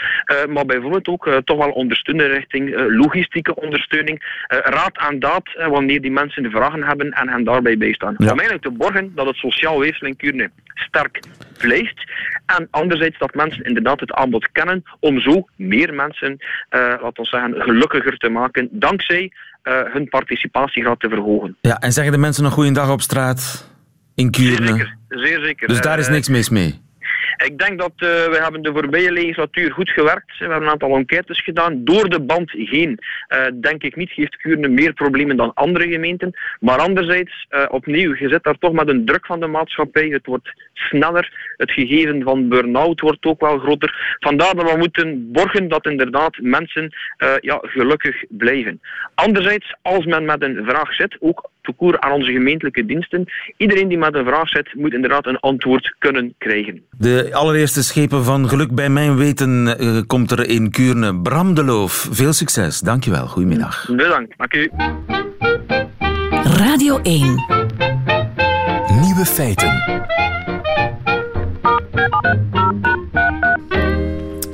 maar 0.49 0.67
bijvoorbeeld 0.67 1.09
ook 1.09 1.41
toch 1.45 1.59
wel 1.59 1.71
ondersteunen 1.71 2.29
richting 2.29 2.75
logistieke 2.89 3.55
ondersteuning, 3.55 4.45
raad 4.49 5.11
en 5.11 5.19
daad 5.19 5.69
wanneer 5.69 6.01
die 6.01 6.11
mensen 6.11 6.51
vragen 6.51 6.83
hebben 6.83 7.11
en 7.11 7.29
hen 7.29 7.45
daarbij 7.45 7.79
bijstaan. 7.79 8.15
Ja. 8.19 8.25
Om 8.25 8.39
eigenlijk 8.39 8.63
te 8.63 8.71
borgen 8.71 9.13
dat 9.15 9.27
het 9.27 9.37
sociaal 9.37 9.79
weefsel 9.81 10.07
in 10.07 10.17
Kuurne 10.17 10.51
sterk 10.75 11.21
blijft 11.59 12.11
en 12.47 12.69
anderzijds 12.71 13.19
dat 13.19 13.35
mensen 13.35 13.65
inderdaad 13.65 14.01
het 14.01 14.13
aanbod 14.13 14.49
kennen 14.53 14.83
om 15.01 15.21
zo 15.21 15.45
meer 15.57 15.95
mensen, 15.95 16.37
eh 16.69 16.81
laten 16.81 17.23
we 17.23 17.25
zeggen, 17.25 17.55
gelukkiger 17.63 18.17
te 18.17 18.29
maken 18.29 18.69
dankzij 18.73 19.33
eh, 19.63 19.81
hun 19.93 20.09
participatiegraad 20.09 21.01
te 21.01 21.09
verhogen. 21.09 21.57
Ja, 21.61 21.79
en 21.79 21.93
zeggen 21.93 22.13
de 22.13 22.19
mensen 22.19 22.43
nog 22.43 22.53
goeiedag 22.53 22.91
op 22.91 23.01
straat 23.01 23.71
in 24.15 24.35
Zeer 24.35 24.57
Kuurne? 24.57 24.67
zeker. 24.73 24.97
Zeer 25.09 25.41
zeker. 25.45 25.69
Dus 25.69 25.81
daar 25.81 25.99
is 25.99 26.07
Eh, 26.07 26.13
niks 26.13 26.29
mis 26.29 26.49
mee? 26.49 26.81
Ik 27.47 27.59
denk 27.59 27.79
dat 27.79 27.93
eh, 27.97 28.09
we 28.09 28.39
hebben 28.43 28.63
de 28.63 28.73
voorbije 28.73 29.13
legislatuur 29.13 29.73
goed 29.73 29.91
gewerkt. 29.91 30.39
We 30.39 30.45
hebben 30.45 30.63
een 30.63 30.69
aantal 30.69 30.97
enquêtes 30.97 31.43
gedaan. 31.43 31.85
Door 31.85 32.09
de 32.09 32.21
band 32.21 32.51
heen, 32.51 32.99
eh, 33.29 33.47
denk 33.61 33.83
ik 33.83 33.97
niet, 33.97 34.11
heeft 34.11 34.37
Kuurne 34.37 34.69
meer 34.69 34.93
problemen 34.93 35.37
dan 35.37 35.55
andere 35.55 35.89
gemeenten. 35.89 36.39
Maar 36.61 36.79
anderzijds, 36.79 37.47
eh, 37.49 37.65
opnieuw, 37.69 38.17
je 38.17 38.29
zit 38.29 38.43
daar 38.43 38.59
toch 38.59 38.73
met 38.73 38.89
een 38.89 39.05
druk 39.05 39.27
van 39.27 39.41
de 39.41 39.47
maatschappij. 39.47 40.09
Het 40.09 40.27
wordt 40.27 40.53
sneller. 40.75 41.55
Het 41.57 41.71
gegeven 41.71 42.23
van 42.23 42.49
burn-out 42.49 43.01
wordt 43.01 43.25
ook 43.27 43.41
wel 43.41 43.59
groter. 43.59 44.17
Vandaar 44.21 44.55
dat 44.55 44.73
we 44.73 44.79
moeten 44.79 45.33
borgen 45.33 45.69
dat 45.69 45.87
inderdaad 45.87 46.39
mensen 46.41 46.95
eh, 47.17 47.33
ja, 47.41 47.59
gelukkig 47.63 48.25
blijven. 48.29 48.81
Anderzijds, 49.15 49.75
als 49.83 50.05
men 50.05 50.25
met 50.25 50.43
een 50.43 50.65
vraag 50.65 50.95
zit, 50.95 51.17
ook 51.21 51.51
toekoer 51.63 52.01
aan 52.01 52.13
onze 52.13 52.33
gemeentelijke 52.33 52.87
diensten, 52.87 53.25
iedereen 53.57 53.89
die 53.89 53.99
met 53.99 54.15
een 54.15 54.27
vraag 54.27 54.49
zit, 54.49 54.75
moet 54.75 54.95
inderdaad 54.95 55.27
een 55.27 55.41
antwoord 55.41 55.95
kunnen 55.99 56.35
krijgen. 56.39 56.83
De 56.99 57.29
allereerste 57.33 57.83
schepen 57.83 58.25
van 58.25 58.49
geluk 58.49 58.75
bij 58.75 58.89
mijn 58.89 59.17
weten 59.17 59.79
eh, 59.79 60.01
komt 60.07 60.31
er 60.31 60.49
in 60.49 60.71
Kuurne. 60.71 61.21
Bram 61.21 61.55
de 61.55 61.65
Loof, 61.65 62.09
veel 62.11 62.33
succes. 62.33 62.81
Dankjewel, 62.81 63.27
goedemiddag. 63.27 63.89
Bedankt. 63.97 64.35
Dank 64.37 64.55
u. 64.55 64.71
Radio 66.57 66.99
1. 67.03 67.21
Nieuwe 69.01 69.25
feiten. 69.25 70.26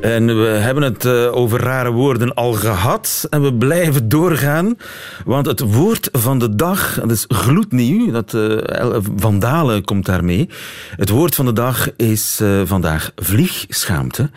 En 0.03 0.27
we 0.27 0.47
hebben 0.47 0.83
het 0.83 1.05
eh, 1.05 1.37
over 1.37 1.61
rare 1.61 1.91
woorden 1.91 2.35
al 2.35 2.53
gehad. 2.53 3.27
En 3.31 3.43
we 3.43 3.55
blijven 3.55 4.09
doorgaan. 4.09 4.77
Want 5.25 5.47
het 5.47 5.61
woord 5.61 6.09
van 6.13 6.39
de 6.39 6.55
dag, 6.55 7.01
dat 7.01 7.11
is 7.11 7.25
gloednieuw. 7.29 8.11
Dat, 8.11 8.35
eh, 8.35 8.97
vandalen 9.17 9.85
komt 9.85 10.07
daarmee. 10.07 10.49
Het 10.97 11.09
woord 11.09 11.35
van 11.35 11.45
de 11.45 11.53
dag 11.53 11.97
is 11.97 12.41
eh, 12.41 12.61
vandaag 12.65 13.13
vliegschaamte. 13.17 14.31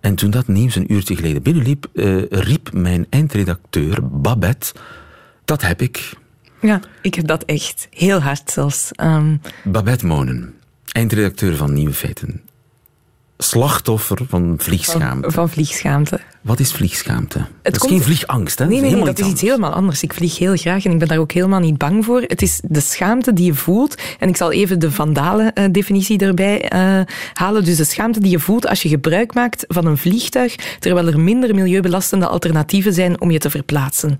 En 0.00 0.14
toen 0.14 0.30
dat 0.30 0.48
nieuws 0.48 0.76
een 0.76 0.92
uurtje 0.92 1.16
geleden 1.16 1.42
binnenliep, 1.42 1.86
riep 2.30 2.72
mijn 2.72 3.06
eindredacteur 3.10 3.98
Babette... 4.10 4.72
Dat 5.44 5.62
heb 5.62 5.82
ik. 5.82 6.12
Ja, 6.60 6.80
ik 7.02 7.14
heb 7.14 7.26
dat 7.26 7.44
echt. 7.44 7.88
Heel 7.90 8.20
hard 8.20 8.50
zelfs. 8.50 8.90
Ehm, 8.92 9.36
Babette 9.64 10.06
Monen, 10.06 10.54
eindredacteur 10.92 11.56
van 11.56 11.72
Nieuwe 11.72 11.92
Feiten. 11.94 12.40
Slachtoffer 13.42 14.18
van 14.28 14.54
vliegschaamte. 14.58 15.22
van, 15.22 15.32
van 15.32 15.48
vliegschaamte. 15.50 16.20
Wat 16.40 16.60
is 16.60 16.72
vliegschaamte? 16.72 17.38
Het 17.62 17.72
is 17.72 17.78
komt- 17.78 17.92
geen 17.92 18.02
vliegangst, 18.02 18.58
hè? 18.58 18.66
Nee, 18.66 18.80
nee, 18.80 19.04
dat 19.04 19.18
is 19.18 19.26
iets 19.26 19.40
helemaal 19.40 19.72
anders. 19.72 20.02
Ik 20.02 20.12
vlieg 20.12 20.38
heel 20.38 20.56
graag 20.56 20.84
en 20.84 20.90
ik 20.92 20.98
ben 20.98 21.08
daar 21.08 21.18
ook 21.18 21.32
helemaal 21.32 21.60
niet 21.60 21.78
bang 21.78 22.04
voor. 22.04 22.20
Het 22.26 22.42
is 22.42 22.60
de 22.68 22.80
schaamte 22.80 23.32
die 23.32 23.44
je 23.44 23.54
voelt. 23.54 23.94
En 24.18 24.28
ik 24.28 24.36
zal 24.36 24.52
even 24.52 24.78
de 24.78 24.90
vandalen-definitie 24.90 26.18
erbij 26.18 26.68
eh, 26.68 27.00
halen. 27.32 27.64
Dus 27.64 27.76
de 27.76 27.84
schaamte 27.84 28.20
die 28.20 28.30
je 28.30 28.38
voelt 28.40 28.66
als 28.68 28.82
je 28.82 28.88
gebruik 28.88 29.34
maakt 29.34 29.64
van 29.68 29.86
een 29.86 29.98
vliegtuig, 29.98 30.54
terwijl 30.78 31.06
er 31.06 31.20
minder 31.20 31.54
milieubelastende 31.54 32.26
alternatieven 32.26 32.92
zijn 32.92 33.20
om 33.20 33.30
je 33.30 33.38
te 33.38 33.50
verplaatsen. 33.50 34.18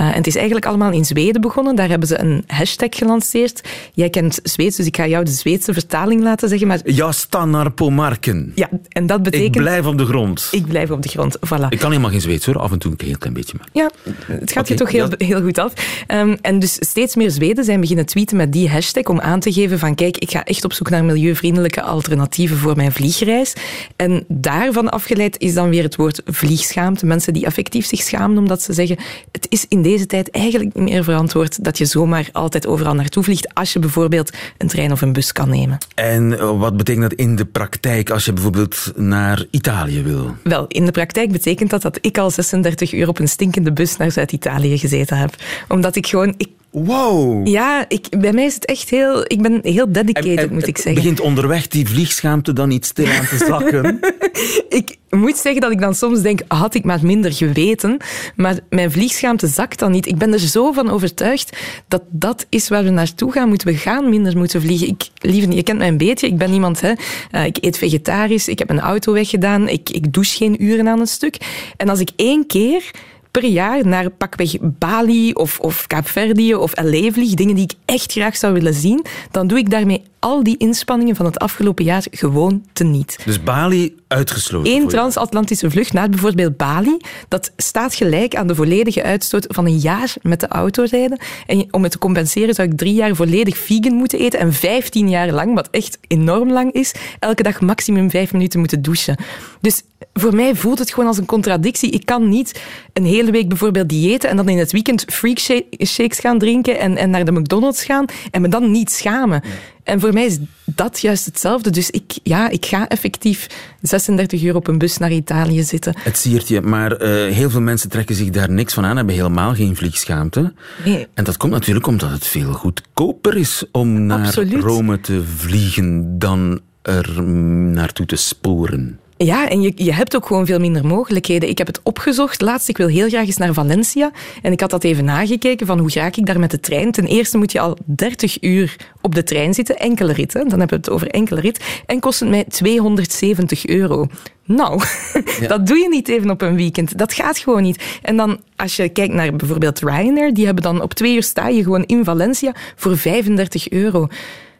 Eh, 0.00 0.06
en 0.06 0.12
het 0.12 0.26
is 0.26 0.36
eigenlijk 0.36 0.66
allemaal 0.66 0.92
in 0.92 1.04
Zweden 1.04 1.40
begonnen. 1.40 1.76
Daar 1.76 1.88
hebben 1.88 2.08
ze 2.08 2.20
een 2.20 2.44
hashtag 2.46 2.88
gelanceerd. 2.90 3.68
Jij 3.92 4.10
kent 4.10 4.40
Zweeds, 4.42 4.76
dus 4.76 4.86
ik 4.86 4.96
ga 4.96 5.06
jou 5.06 5.24
de 5.24 5.30
Zweedse 5.30 5.72
vertaling 5.72 6.22
laten 6.22 6.48
zeggen. 6.48 6.68
Maar 6.68 6.80
Ja, 6.84 7.12
stannar 7.12 7.70
på 7.70 7.90
marken. 7.90 8.52
ja, 8.54 8.68
en 8.88 9.06
dat 9.06 9.22
betekent... 9.22 9.54
Ik 9.56 9.60
blijf 9.60 9.86
op 9.86 9.98
de 9.98 10.04
grond. 10.04 10.48
Ik 10.50 10.66
blijf 10.66 10.90
op 10.90 11.02
de 11.02 11.08
grond, 11.08 11.36
voilà. 11.36 11.68
Ik 11.68 11.78
kan 11.78 11.90
helemaal 11.90 12.10
geen 12.10 12.20
Zweeds 12.20 12.46
hoor, 12.46 12.58
af 12.58 12.72
en 12.72 12.78
toe 12.78 12.92
een 12.96 13.06
heel 13.06 13.18
klein 13.18 13.34
beetje. 13.34 13.56
Maar. 13.58 13.68
Ja, 13.72 13.90
het 14.26 14.52
gaat 14.52 14.68
je 14.68 14.74
toch 14.74 14.90
heel, 14.90 15.08
ja. 15.08 15.26
heel 15.26 15.42
goed 15.42 15.58
af. 15.58 15.72
Ehm, 16.06 16.36
en 16.40 16.58
dus 16.58 16.76
steeds 16.78 17.14
meer 17.14 17.30
Zweden 17.30 17.64
zijn 17.64 17.80
beginnen 17.80 18.06
tweeten 18.06 18.36
met 18.36 18.52
die 18.52 18.68
hashtag 18.68 19.04
om 19.04 19.20
aan 19.20 19.40
te 19.40 19.52
geven 19.52 19.78
van 19.78 19.94
kijk, 19.94 20.16
ik 20.16 20.30
ga 20.30 20.44
echt 20.44 20.64
op 20.64 20.72
zoek 20.72 20.90
naar 20.90 21.04
milieuvriendelijke 21.04 21.82
alternatieven 21.82 22.56
voor 22.56 22.76
mijn 22.76 22.92
vliegreis. 22.92 23.52
En 23.96 24.24
daarvan 24.28 24.90
afgeleid 24.90 25.38
is 25.38 25.54
dan 25.54 25.68
weer 25.68 25.82
het 25.82 25.96
woord 25.96 26.22
vliegschaamte. 26.24 27.06
Mensen 27.06 27.32
die 27.32 27.46
affectief 27.46 27.86
zich 27.86 28.00
schamen 28.00 28.38
omdat 28.38 28.62
ze 28.62 28.72
zeggen 28.72 28.98
het 29.32 29.46
is 29.48 29.66
in 29.68 29.82
deze 29.82 29.89
tijd 29.98 30.30
eigenlijk 30.30 30.74
niet 30.74 30.88
meer 30.88 31.04
verantwoord 31.04 31.64
dat 31.64 31.78
je 31.78 31.84
zomaar 31.84 32.28
altijd 32.32 32.66
overal 32.66 32.94
naartoe 32.94 33.22
vliegt 33.22 33.54
als 33.54 33.72
je 33.72 33.78
bijvoorbeeld 33.78 34.32
een 34.58 34.68
trein 34.68 34.92
of 34.92 35.00
een 35.00 35.12
bus 35.12 35.32
kan 35.32 35.48
nemen. 35.48 35.78
En 35.94 36.38
eh, 36.38 36.58
wat 36.58 36.76
betekent 36.76 37.10
dat 37.10 37.18
in 37.18 37.36
de 37.36 37.44
praktijk 37.44 38.10
als 38.10 38.24
je 38.24 38.32
bijvoorbeeld 38.32 38.92
naar 38.96 39.44
Italië 39.50 40.02
wil? 40.02 40.34
Wel, 40.42 40.66
in 40.66 40.84
de 40.84 40.92
praktijk 40.92 41.32
betekent 41.32 41.70
dat 41.70 41.82
dat 41.82 41.98
ik 42.00 42.18
al 42.18 42.30
36 42.30 42.92
uur 42.92 43.08
op 43.08 43.18
een 43.18 43.28
stinkende 43.28 43.72
bus 43.72 43.96
naar 43.96 44.12
Zuid-Italië 44.12 44.78
gezeten 44.78 45.16
heb. 45.16 45.34
Omdat 45.68 45.96
ik 45.96 46.06
gewoon... 46.06 46.34
Ik, 46.36 46.48
Wow! 46.70 47.46
ja, 47.46 47.84
ik, 47.88 48.06
bij 48.20 48.32
mij 48.32 48.44
is 48.44 48.54
het 48.54 48.64
echt 48.64 48.90
heel... 48.90 49.24
Ik 49.26 49.42
ben 49.42 49.60
heel 49.62 49.92
dedicated, 49.92 50.50
moet 50.50 50.66
ik 50.66 50.76
zeggen. 50.76 50.94
Begint 50.94 51.20
onderweg 51.20 51.68
die 51.68 51.88
vliegschaamte 51.88 52.52
dan 52.52 52.70
iets 52.70 52.88
stilaan 52.88 53.26
te 53.26 53.36
zakken? 53.36 54.00
Ik 54.68 54.98
moet 55.10 55.36
zeggen 55.36 55.60
dat 55.60 55.70
ik 55.70 55.80
dan 55.80 55.94
soms 55.94 56.20
denk, 56.20 56.40
had 56.48 56.74
ik 56.74 56.84
maar 56.84 56.98
minder 57.02 57.32
geweten. 57.32 57.96
Maar 58.36 58.58
mijn 58.68 58.90
vliegschaamte 58.90 59.46
zakt 59.46 59.78
dan 59.78 59.90
niet. 59.90 60.06
Ik 60.06 60.18
ben 60.18 60.32
er 60.32 60.38
zo 60.38 60.72
van 60.72 60.90
overtuigd 60.90 61.56
dat 61.88 62.02
dat 62.08 62.46
is 62.48 62.68
waar 62.68 62.84
we 62.84 62.90
naartoe 62.90 63.32
gaan. 63.32 63.48
Moeten 63.48 63.66
we 63.66 63.76
gaan 63.76 64.08
minder 64.08 64.36
moeten 64.36 64.60
vliegen. 64.60 64.88
Ik, 64.88 65.08
lieve, 65.18 65.54
je 65.54 65.62
kent 65.62 65.78
mij 65.78 65.88
een 65.88 65.96
beetje. 65.96 66.26
Ik 66.26 66.38
ben 66.38 66.52
iemand, 66.52 66.80
hè. 66.80 66.92
eh, 67.30 67.44
ik 67.44 67.58
eet 67.60 67.78
vegetarisch. 67.78 68.48
Ik 68.48 68.58
heb 68.58 68.68
mijn 68.68 68.80
auto 68.80 69.12
weggedaan. 69.12 69.68
Ik, 69.68 69.90
ik 69.90 70.12
douche 70.12 70.36
geen 70.36 70.64
uren 70.64 70.88
aan 70.88 71.00
een 71.00 71.06
stuk. 71.06 71.36
En 71.76 71.88
als 71.88 72.00
ik 72.00 72.10
één 72.16 72.46
keer 72.46 72.90
per 73.30 73.44
jaar 73.44 73.86
naar 73.86 74.10
pakweg 74.10 74.56
Bali 74.60 75.32
of, 75.32 75.58
of 75.58 75.86
Kaapverdië 75.86 76.54
of 76.54 76.72
LA 76.82 77.10
vlieg, 77.10 77.34
dingen 77.34 77.54
die 77.54 77.64
ik 77.64 77.74
echt 77.84 78.12
graag 78.12 78.36
zou 78.36 78.52
willen 78.52 78.74
zien, 78.74 79.04
dan 79.30 79.46
doe 79.46 79.58
ik 79.58 79.70
daarmee 79.70 80.02
al 80.18 80.42
die 80.42 80.56
inspanningen 80.56 81.16
van 81.16 81.24
het 81.26 81.38
afgelopen 81.38 81.84
jaar 81.84 82.04
gewoon 82.10 82.64
teniet. 82.72 83.18
Dus 83.24 83.42
Bali 83.42 83.96
uitgesloten. 84.08 84.72
Eén 84.72 84.88
transatlantische 84.88 85.70
vlucht 85.70 85.92
naar 85.92 86.08
bijvoorbeeld 86.08 86.56
Bali, 86.56 86.96
dat 87.28 87.52
staat 87.56 87.94
gelijk 87.94 88.34
aan 88.34 88.46
de 88.46 88.54
volledige 88.54 89.02
uitstoot 89.02 89.44
van 89.48 89.66
een 89.66 89.78
jaar 89.78 90.14
met 90.22 90.40
de 90.40 90.48
auto 90.48 90.84
rijden. 90.90 91.18
En 91.46 91.66
om 91.70 91.82
het 91.82 91.92
te 91.92 91.98
compenseren 91.98 92.54
zou 92.54 92.68
ik 92.68 92.76
drie 92.76 92.94
jaar 92.94 93.14
volledig 93.14 93.58
vegan 93.58 93.94
moeten 93.94 94.18
eten 94.18 94.40
en 94.40 94.52
vijftien 94.52 95.08
jaar 95.08 95.30
lang, 95.30 95.54
wat 95.54 95.68
echt 95.70 95.98
enorm 96.06 96.52
lang 96.52 96.72
is, 96.72 96.94
elke 97.18 97.42
dag 97.42 97.60
maximum 97.60 98.10
vijf 98.10 98.32
minuten 98.32 98.58
moeten 98.58 98.82
douchen. 98.82 99.16
Dus 99.60 99.82
voor 100.12 100.34
mij 100.34 100.54
voelt 100.54 100.78
het 100.78 100.90
gewoon 100.90 101.08
als 101.08 101.18
een 101.18 101.26
contradictie. 101.26 101.90
Ik 101.90 102.06
kan 102.06 102.28
niet 102.28 102.60
een 102.92 103.04
hele 103.04 103.19
week 103.24 103.48
bijvoorbeeld 103.48 103.88
diëten 103.88 104.30
en 104.30 104.36
dan 104.36 104.48
in 104.48 104.58
het 104.58 104.72
weekend 104.72 105.04
freak 105.06 105.38
sha- 105.38 105.84
shakes 105.86 106.18
gaan 106.18 106.38
drinken 106.38 106.78
en, 106.78 106.96
en 106.96 107.10
naar 107.10 107.24
de 107.24 107.32
McDonald's 107.32 107.84
gaan 107.84 108.04
en 108.30 108.40
me 108.40 108.48
dan 108.48 108.70
niet 108.70 108.90
schamen. 108.90 109.42
En 109.84 110.00
voor 110.00 110.12
mij 110.12 110.24
is 110.24 110.38
dat 110.64 111.00
juist 111.00 111.24
hetzelfde. 111.24 111.70
Dus 111.70 111.90
ik, 111.90 112.18
ja, 112.22 112.48
ik 112.48 112.66
ga 112.66 112.88
effectief 112.88 113.46
36 113.82 114.42
uur 114.42 114.54
op 114.54 114.66
een 114.66 114.78
bus 114.78 114.98
naar 114.98 115.12
Italië 115.12 115.62
zitten. 115.62 115.94
Het 115.98 116.16
siert 116.16 116.48
je, 116.48 116.60
maar 116.60 116.92
eh, 116.92 117.34
heel 117.34 117.50
veel 117.50 117.60
mensen 117.60 117.90
trekken 117.90 118.14
zich 118.14 118.30
daar 118.30 118.50
niks 118.50 118.74
van 118.74 118.84
aan, 118.84 118.96
hebben 118.96 119.14
helemaal 119.14 119.54
geen 119.54 119.76
vliegschaamte. 119.76 120.52
Nee. 120.84 121.06
En 121.14 121.24
dat 121.24 121.36
komt 121.36 121.52
natuurlijk 121.52 121.86
omdat 121.86 122.10
het 122.10 122.26
veel 122.26 122.52
goedkoper 122.52 123.36
is 123.36 123.64
om 123.72 124.06
naar 124.06 124.26
Absoluut. 124.26 124.62
Rome 124.62 125.00
te 125.00 125.22
vliegen 125.36 126.18
dan 126.18 126.60
er 126.82 127.22
mm, 127.22 127.70
naartoe 127.70 128.06
te 128.06 128.16
sporen. 128.16 128.98
Ja, 129.24 129.48
en 129.48 129.62
je, 129.62 129.72
je 129.74 129.92
hebt 129.92 130.16
ook 130.16 130.26
gewoon 130.26 130.46
veel 130.46 130.58
minder 130.58 130.86
mogelijkheden. 130.86 131.48
Ik 131.48 131.58
heb 131.58 131.66
het 131.66 131.80
opgezocht. 131.82 132.40
Laatst, 132.40 132.68
ik 132.68 132.76
wil 132.76 132.86
heel 132.86 133.08
graag 133.08 133.26
eens 133.26 133.36
naar 133.36 133.52
Valencia. 133.52 134.10
En 134.42 134.52
ik 134.52 134.60
had 134.60 134.70
dat 134.70 134.84
even 134.84 135.04
nagekeken 135.04 135.66
van 135.66 135.78
hoe 135.78 135.90
raak 135.94 136.16
ik 136.16 136.26
daar 136.26 136.38
met 136.38 136.50
de 136.50 136.60
trein. 136.60 136.92
Ten 136.92 137.06
eerste 137.06 137.38
moet 137.38 137.52
je 137.52 137.60
al 137.60 137.76
30 137.84 138.42
uur 138.42 138.76
op 139.00 139.14
de 139.14 139.22
trein 139.22 139.54
zitten. 139.54 139.76
Enkele 139.76 140.12
rit, 140.12 140.32
hè. 140.32 140.40
dan 140.40 140.58
hebben 140.58 140.68
we 140.68 140.84
het 140.84 140.90
over 140.90 141.08
enkele 141.08 141.40
rit. 141.40 141.82
En 141.86 142.00
kost 142.00 142.20
het 142.20 142.28
mij 142.28 142.44
270 142.44 143.66
euro. 143.66 144.06
Nou, 144.44 144.82
dat 145.48 145.66
doe 145.66 145.78
je 145.78 145.88
niet 145.88 146.08
even 146.08 146.30
op 146.30 146.42
een 146.42 146.56
weekend. 146.56 146.98
Dat 146.98 147.12
gaat 147.12 147.38
gewoon 147.38 147.62
niet. 147.62 147.98
En 148.02 148.16
dan, 148.16 148.40
als 148.56 148.76
je 148.76 148.88
kijkt 148.88 149.14
naar 149.14 149.36
bijvoorbeeld 149.36 149.80
Ryanair, 149.80 150.34
die 150.34 150.44
hebben 150.44 150.62
dan 150.62 150.82
op 150.82 150.94
twee 150.94 151.14
uur 151.14 151.22
sta 151.22 151.48
je 151.48 151.62
gewoon 151.62 151.84
in 151.84 152.04
Valencia 152.04 152.54
voor 152.76 152.96
35 152.96 153.70
euro. 153.70 154.06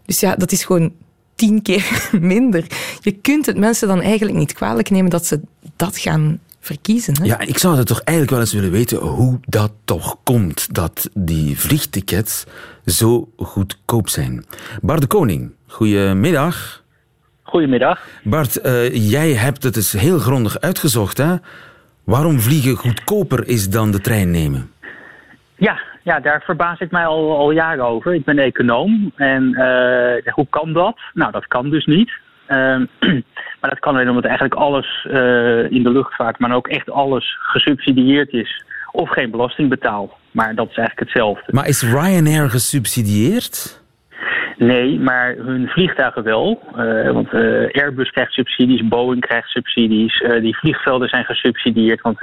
Dus 0.07 0.20
ja, 0.20 0.37
dat 0.37 0.53
is 0.53 0.64
gewoon 0.64 0.92
tien 1.40 1.62
keer 1.62 2.09
minder. 2.37 2.64
Je 3.00 3.12
kunt 3.12 3.46
het 3.46 3.57
mensen 3.57 3.88
dan 3.88 4.00
eigenlijk 4.00 4.38
niet 4.38 4.53
kwalijk 4.53 4.90
nemen 4.90 5.11
dat 5.11 5.26
ze 5.26 5.40
dat 5.76 5.98
gaan 5.98 6.38
verkiezen. 6.61 7.18
Hè? 7.18 7.24
Ja, 7.24 7.38
ik 7.38 7.59
zou 7.59 7.76
het 7.76 7.87
toch 7.87 8.00
eigenlijk 8.00 8.31
wel 8.31 8.40
eens 8.40 8.53
willen 8.53 8.70
weten 8.70 8.98
hoe 8.98 9.40
dat 9.46 9.72
toch 9.85 10.16
komt 10.22 10.74
dat 10.74 11.11
die 11.14 11.59
vliegtickets 11.59 12.44
zo 12.85 13.29
goedkoop 13.37 14.09
zijn. 14.09 14.44
Bart 14.83 15.00
de 15.00 15.07
Koning, 15.07 15.53
goedemiddag. 15.66 16.85
Goedemiddag. 17.42 18.07
Bart, 18.22 18.57
eh, 18.57 19.11
jij 19.11 19.33
hebt 19.33 19.62
het 19.62 19.76
eens 19.76 19.92
heel 19.92 20.18
grondig 20.18 20.61
uitgezocht, 20.61 21.18
hè? 21.18 21.35
Waarom 22.05 22.40
vliegen 22.40 22.76
goedkoper 22.76 23.48
is 23.48 23.70
dan 23.70 23.90
de 23.90 24.00
trein 24.00 24.31
nemen? 24.31 24.70
Ja, 25.57 25.81
ja, 26.11 26.20
daar 26.20 26.42
verbaas 26.42 26.79
ik 26.79 26.90
mij 26.90 27.07
al, 27.07 27.37
al 27.37 27.51
jaren 27.51 27.85
over. 27.85 28.14
Ik 28.14 28.25
ben 28.25 28.38
econoom. 28.38 29.12
En 29.16 29.55
eh, 29.55 30.33
hoe 30.33 30.46
kan 30.51 30.73
dat? 30.73 30.99
Nou, 31.12 31.33
dat 31.33 31.46
kan 31.46 31.70
dus 31.70 31.87
niet. 31.87 32.11
Ehm, 32.46 32.87
maar 33.61 33.70
dat 33.70 33.79
kan 33.79 33.94
alleen 33.94 34.09
omdat 34.09 34.25
eigenlijk 34.25 34.55
alles 34.55 35.07
eh, 35.11 35.70
in 35.70 35.83
de 35.83 35.90
luchtvaart, 35.90 36.38
maar 36.38 36.55
ook 36.55 36.68
echt 36.68 36.90
alles 36.90 37.37
gesubsidieerd 37.40 38.33
is. 38.33 38.64
Of 38.92 39.11
geen 39.11 39.31
belasting 39.31 39.68
betaalt. 39.68 40.12
Maar 40.31 40.55
dat 40.55 40.70
is 40.70 40.77
eigenlijk 40.77 41.09
hetzelfde. 41.09 41.53
Maar 41.53 41.68
is 41.68 41.83
Ryanair 41.83 42.51
gesubsidieerd? 42.51 43.79
Nee, 44.61 44.99
maar 44.99 45.35
hun 45.37 45.68
vliegtuigen 45.68 46.23
wel. 46.23 46.61
Eh, 46.77 47.11
want 47.11 47.33
eh, 47.33 47.83
Airbus 47.83 48.11
krijgt 48.11 48.33
subsidies, 48.33 48.88
Boeing 48.88 49.20
krijgt 49.20 49.49
subsidies. 49.49 50.20
eh, 50.20 50.40
die 50.40 50.57
vliegvelden 50.57 51.09
zijn 51.09 51.25
gesubsidieerd. 51.25 52.01
Want 52.01 52.20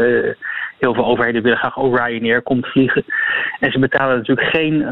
heel 0.77 0.93
veel 0.93 1.05
overheden 1.05 1.41
willen 1.41 1.57
graag 1.57 1.77
ook 1.77 1.97
Ryanair 1.97 2.41
komt 2.41 2.67
vliegen. 2.67 3.03
En 3.59 3.71
ze 3.71 3.79
betalen 3.79 4.17
natuurlijk 4.17 4.47
geen 4.47 4.85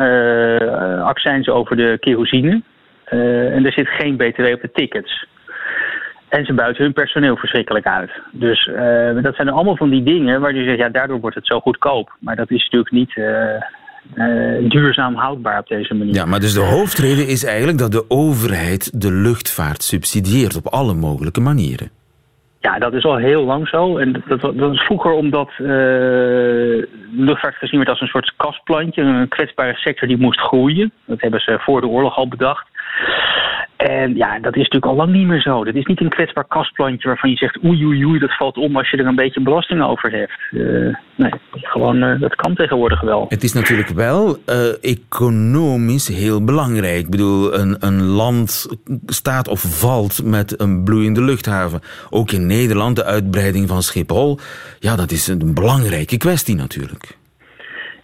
accijns 1.02 1.50
over 1.50 1.76
de 1.76 1.98
kerosine. 2.00 2.62
En 3.06 3.66
er 3.66 3.72
zit 3.72 3.88
geen 3.88 4.18
btw 4.18 4.54
op 4.54 4.62
de 4.62 4.72
tickets. 4.74 5.26
En 6.30 6.46
ze 6.46 6.54
buiten 6.54 6.84
hun 6.84 6.94
personeel 6.94 7.36
verschrikkelijk 7.36 7.86
uit. 7.86 8.12
Dus 8.32 8.70
dat 9.22 9.36
zijn 9.36 9.50
allemaal 9.50 9.78
van 9.78 9.90
die 9.90 10.04
dingen 10.04 10.42
waar 10.42 10.56
je 10.56 10.64
zegt, 10.64 10.78
ja, 10.78 10.90
daardoor 10.90 11.20
wordt 11.20 11.36
het 11.36 11.48
zo 11.48 11.60
goedkoop. 11.60 12.16
Maar 12.20 12.36
dat 12.36 12.52
is 12.52 12.64
natuurlijk 12.64 12.92
niet 12.92 13.14
eh, 14.14 14.70
duurzaam 14.70 15.16
houdbaar 15.16 15.60
op 15.60 15.68
deze 15.68 15.94
manier. 15.94 16.14
Ja, 16.14 16.26
maar 16.26 16.40
dus 16.40 16.54
de 16.54 16.60
hoofdreden 16.60 17.28
is 17.28 17.44
eigenlijk 17.44 17.78
dat 17.78 17.92
de 17.92 18.06
overheid 18.08 19.02
de 19.02 19.12
luchtvaart 19.12 19.84
subsidieert 19.84 20.56
op 20.56 20.68
alle 20.68 20.94
mogelijke 20.94 21.42
manieren. 21.42 21.90
Ja, 22.60 22.80
dat 22.80 22.94
is 22.94 23.04
al 23.04 23.16
heel 23.16 23.44
lang 23.44 23.68
zo. 23.68 23.98
En 23.98 24.24
dat, 24.28 24.42
dat 24.42 24.56
was 24.56 24.86
vroeger 24.86 25.12
omdat 25.12 25.50
eh, 25.50 25.66
luchtvaart 27.12 27.56
gezien 27.56 27.78
werd 27.78 27.90
als 27.90 28.02
een 28.02 28.08
soort 28.08 28.34
kastplantje, 28.38 29.02
een 29.02 29.28
kwetsbare 29.28 29.74
sector 29.74 30.08
die 30.08 30.18
moest 30.18 30.40
groeien. 30.40 30.92
Dat 31.06 31.22
hebben 31.22 31.40
ze 31.40 31.60
voor 31.60 31.82
de 31.82 31.88
oorlog 31.88 32.16
al 32.16 32.28
bedacht. 32.28 32.68
En 33.78 34.16
ja, 34.16 34.40
dat 34.40 34.56
is 34.56 34.62
natuurlijk 34.62 34.86
al 34.86 34.96
lang 34.96 35.12
niet 35.12 35.28
meer 35.28 35.42
zo. 35.42 35.64
Dat 35.64 35.76
is 35.76 35.86
niet 35.86 36.02
een 36.02 36.10
kwetsbaar 36.10 36.48
kastplantje 36.48 37.08
waarvan 37.08 37.30
je 37.30 37.36
zegt 37.36 37.64
oei 37.64 37.86
oei 37.86 38.06
oei, 38.06 38.20
dat 38.20 38.36
valt 38.36 38.58
om 38.58 38.78
als 38.78 38.90
je 38.90 38.98
er 38.98 39.06
een 39.06 39.16
beetje 39.16 39.42
belasting 39.42 39.84
over 39.84 40.12
hebt. 40.12 40.40
Uh, 40.52 40.96
nee, 41.16 41.32
gewoon, 41.52 42.04
uh, 42.04 42.20
dat 42.20 42.36
kan 42.36 42.56
tegenwoordig 42.56 43.02
wel. 43.02 43.26
Het 43.30 43.44
is 43.44 43.54
natuurlijk 43.54 43.90
wel 43.90 44.38
uh, 44.50 44.84
economisch 44.84 46.08
heel 46.08 46.44
belangrijk. 46.44 47.00
Ik 47.00 47.10
bedoel, 47.10 47.54
een, 47.54 47.76
een 47.80 48.02
land 48.04 48.68
staat 49.06 49.48
of 49.48 49.80
valt 49.80 50.24
met 50.24 50.60
een 50.62 50.84
bloeiende 50.84 51.24
luchthaven. 51.24 51.80
Ook 52.10 52.32
in 52.32 52.46
Nederland, 52.46 52.96
de 52.96 53.06
uitbreiding 53.06 53.68
van 53.68 53.82
Schiphol. 53.82 54.40
Ja, 54.80 54.96
dat 54.96 55.12
is 55.12 55.28
een 55.28 55.54
belangrijke 55.54 56.18
kwestie 56.18 56.56
natuurlijk. 56.56 57.18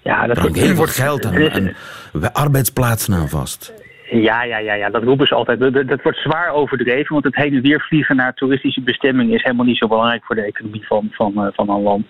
Ja, 0.02 0.28
dat 0.28 0.56
heel 0.56 0.76
veel 0.76 0.86
geld 0.86 1.26
en, 1.26 1.52
en 1.52 2.34
arbeidsplaatsen 2.34 3.14
aan 3.14 3.30
vast. 3.30 3.74
Ja, 4.14 4.44
ja, 4.44 4.58
ja, 4.58 4.74
ja, 4.74 4.90
dat 4.90 5.04
roepen 5.04 5.28
ze 5.28 5.36
altijd. 5.36 5.60
Dat, 5.60 5.74
dat, 5.74 6.02
wordt 6.02 6.18
zwaar 6.18 6.52
overdreven, 6.54 7.14
want 7.14 7.26
het 7.26 7.36
heen 7.36 7.54
en 7.54 7.62
weer 7.62 7.82
vliegen 7.82 8.16
naar 8.16 8.34
toeristische 8.34 8.82
bestemmingen 8.82 9.34
is 9.34 9.44
helemaal 9.44 9.66
niet 9.66 9.78
zo 9.78 9.88
belangrijk 9.88 10.26
voor 10.26 10.36
de 10.36 10.46
economie 10.46 10.86
van, 10.86 11.08
van, 11.12 11.34
uh, 11.36 11.48
van 11.52 11.70
een 11.70 11.82
land. 11.82 12.06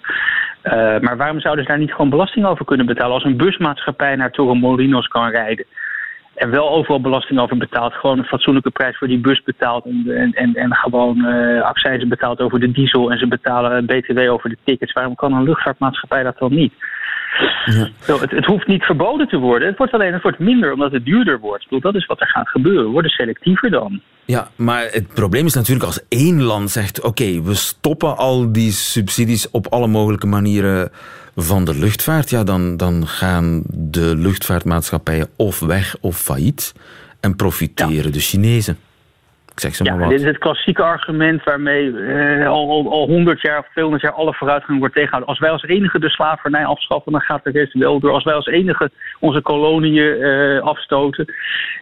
Uh, 0.63 0.99
maar 0.99 1.17
waarom 1.17 1.39
zouden 1.39 1.63
ze 1.63 1.69
daar 1.69 1.79
niet 1.79 1.91
gewoon 1.91 2.09
belasting 2.09 2.45
over 2.45 2.65
kunnen 2.65 2.85
betalen? 2.85 3.13
Als 3.13 3.23
een 3.23 3.37
busmaatschappij 3.37 4.15
naar 4.15 4.31
Torremolinos 4.31 5.07
kan 5.07 5.29
rijden 5.29 5.65
en 6.35 6.49
wel 6.49 6.69
overal 6.69 7.01
belasting 7.01 7.39
over 7.39 7.57
betaalt, 7.57 7.93
gewoon 7.93 8.17
een 8.17 8.25
fatsoenlijke 8.25 8.71
prijs 8.71 8.97
voor 8.97 9.07
die 9.07 9.19
bus 9.19 9.43
betaalt 9.43 9.85
en, 9.85 10.31
en, 10.33 10.53
en 10.53 10.75
gewoon 10.75 11.17
uh, 11.17 11.61
accijns 11.61 12.07
betaalt 12.07 12.39
over 12.39 12.59
de 12.59 12.71
diesel 12.71 13.11
en 13.11 13.17
ze 13.17 13.27
betalen 13.27 13.85
btw 13.85 14.19
over 14.19 14.49
de 14.49 14.57
tickets, 14.63 14.93
waarom 14.93 15.15
kan 15.15 15.33
een 15.33 15.43
luchtvaartmaatschappij 15.43 16.23
dat 16.23 16.37
dan 16.37 16.53
niet? 16.53 16.73
Ja. 17.65 17.89
Zo, 18.01 18.19
het, 18.19 18.31
het, 18.31 18.45
hoeft 18.45 18.67
niet 18.67 18.83
verboden 18.83 19.27
te 19.27 19.37
worden. 19.37 19.67
Het 19.67 19.77
wordt 19.77 19.93
alleen 19.93 20.13
het 20.13 20.21
wordt 20.21 20.39
minder 20.39 20.73
omdat 20.73 20.91
het 20.91 21.05
duurder 21.05 21.39
wordt. 21.39 21.63
Bedoel, 21.63 21.79
dat 21.79 21.95
is 21.95 22.05
wat 22.05 22.21
er 22.21 22.27
gaat 22.27 22.47
gebeuren. 22.47 22.83
We 22.83 22.91
worden 22.91 23.11
selectiever 23.11 23.69
dan. 23.69 24.01
Ja, 24.25 24.47
maar 24.55 24.87
het 24.91 25.13
probleem 25.13 25.45
is 25.45 25.53
natuurlijk 25.53 25.85
als 25.85 26.05
één 26.07 26.41
land 26.41 26.71
zegt... 26.71 27.01
oké, 27.01 27.41
we 27.41 27.53
stoppen 27.53 28.17
al 28.17 28.51
die 28.51 28.71
subsidies 28.71 29.49
op 29.49 29.67
alle 29.67 29.87
mogelijke 29.87 30.27
manieren 30.27 30.89
van 31.35 31.65
de 31.65 31.79
luchtvaart... 31.79 32.29
ja, 32.29 32.43
dan, 32.43 32.77
dan 32.77 33.07
gaan 33.07 33.63
de 33.67 34.15
luchtvaartmaatschappijen 34.15 35.29
of 35.35 35.59
weg 35.59 35.95
of 36.01 36.17
failliet... 36.17 36.73
en 37.19 37.35
profiteren 37.35 38.11
de 38.11 38.19
Chinezen 38.19 38.77
ja, 39.69 40.07
Dit 40.07 40.19
is 40.19 40.25
het 40.25 40.37
klassieke 40.37 40.83
argument 40.83 41.43
waarmee 41.43 41.97
eh, 41.97 42.47
al, 42.47 42.89
al, 42.91 43.07
100 43.07 43.41
jaar 43.41 43.59
of 43.59 43.67
200 43.71 44.03
jaar 44.03 44.13
alle 44.13 44.33
vooruitgang 44.33 44.79
wordt 44.79 44.93
tegengehouden. 44.93 45.29
Als 45.29 45.39
wij 45.39 45.51
als 45.51 45.63
enige 45.63 45.99
de 45.99 46.09
slavernij 46.09 46.65
afschaffen, 46.65 47.11
dan 47.11 47.21
gaat 47.21 47.43
de 47.43 47.51
rest 47.51 47.73
wel 47.73 47.99
door. 47.99 48.11
Als 48.11 48.23
wij 48.23 48.33
als 48.33 48.45
enige 48.45 48.91
onze 49.19 49.41
koloniën 49.41 50.17
uh, 50.19 50.61
afstoten. 50.61 51.33